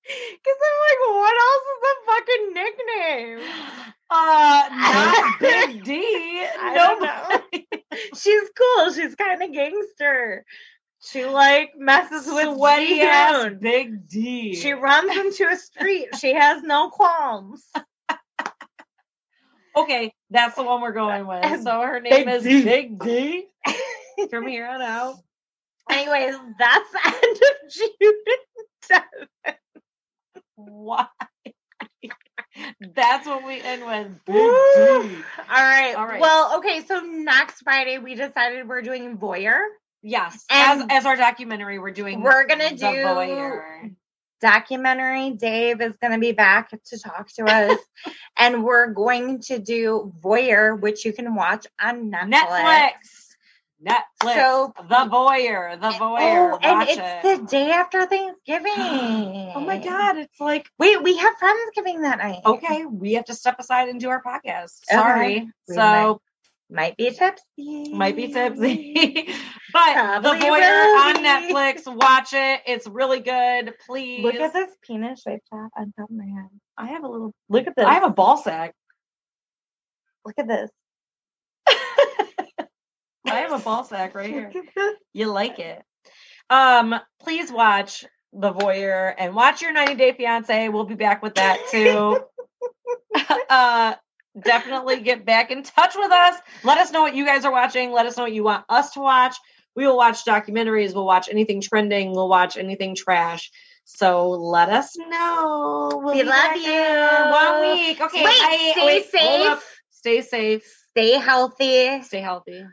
[0.06, 3.40] Because I'm like, what else is a fucking nickname?
[4.16, 6.46] Uh, not Big D.
[6.60, 7.60] I No, don't know.
[8.16, 8.94] She's cool.
[8.94, 10.46] She's kind of gangster.
[11.04, 13.54] She like messes with sweaty ass.
[13.60, 14.56] Big D.
[14.56, 16.10] She runs into a street.
[16.20, 17.64] She has no qualms.
[19.76, 21.44] Okay, that's the one we're going with.
[21.44, 22.64] And So her name Big is D.
[22.64, 23.48] Big D.
[24.30, 25.16] From here on out.
[25.90, 27.72] Anyways, that's the end of
[28.92, 29.58] Judith.
[30.56, 31.08] Why?
[32.80, 34.26] That's what we end with.
[34.26, 34.92] Big Woo!
[34.92, 35.16] All D.
[35.50, 35.96] right.
[35.98, 36.22] All right.
[36.22, 36.86] Well, okay.
[36.86, 39.64] So next Friday, we decided we're doing voyeur
[40.04, 40.46] Yes.
[40.50, 43.96] And as, as our documentary, we're doing we're gonna do Voyeur.
[44.44, 45.32] Documentary.
[45.32, 47.80] Dave is going to be back to talk to us,
[48.38, 52.30] and we're going to do voyeur, which you can watch on Netflix.
[52.30, 52.90] Netflix.
[53.84, 54.36] Netflix.
[54.36, 55.80] So- the Voyeur.
[55.80, 56.54] The oh, Voyeur.
[56.54, 57.40] Oh, and it's it.
[57.42, 58.74] the day after Thanksgiving.
[59.56, 60.18] oh my God.
[60.18, 62.42] It's like, Wait, we have Friendsgiving that night.
[62.46, 64.80] okay, we have to step aside and do our podcast.
[64.90, 65.50] Sorry.
[65.68, 66.22] We So
[66.74, 67.94] Might be tipsy.
[67.94, 69.28] might be tipsy.
[69.74, 71.16] but Probably The Voyeur on.
[71.18, 71.96] Netflix.
[71.96, 72.62] Watch it.
[72.66, 73.76] It's really good.
[73.86, 74.24] Please.
[74.24, 76.50] Look at this penis shaped top on top of my head.
[76.76, 77.86] I have a little, Look at this.
[77.86, 78.74] I have a ball sack.
[80.26, 80.72] Look at this.
[81.68, 82.66] I
[83.28, 84.52] have a ball sack right here.
[84.52, 84.96] Look at this.
[85.14, 85.80] You like it.
[86.50, 88.04] Um, please watch
[88.34, 90.70] The Voyeur and watch your 90 Day Fiance.
[90.70, 92.20] We'll be back with that too.
[93.50, 93.94] uh
[94.40, 96.36] definitely get back in touch with us.
[96.64, 97.92] Let us know what you guys are watching.
[97.92, 99.36] Let us know what you want us to watch.
[99.76, 103.52] We will watch documentaries, we'll watch anything trending, we'll watch anything trash.
[103.86, 105.90] So let us know.
[106.04, 107.32] We'll We love you.
[107.32, 108.00] One week.
[108.00, 108.24] Okay.
[108.24, 109.80] Wait, I- stay wait, safe.
[109.90, 110.64] Stay safe.
[110.92, 112.02] Stay healthy.
[112.04, 112.66] Stay healthy.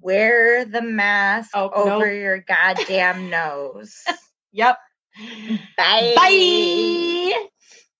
[0.00, 2.14] Wear the mask Oh, over nope.
[2.14, 4.04] your goddamn nose.
[4.52, 4.78] Yep.
[5.76, 6.14] Bye.
[6.16, 7.46] Bye.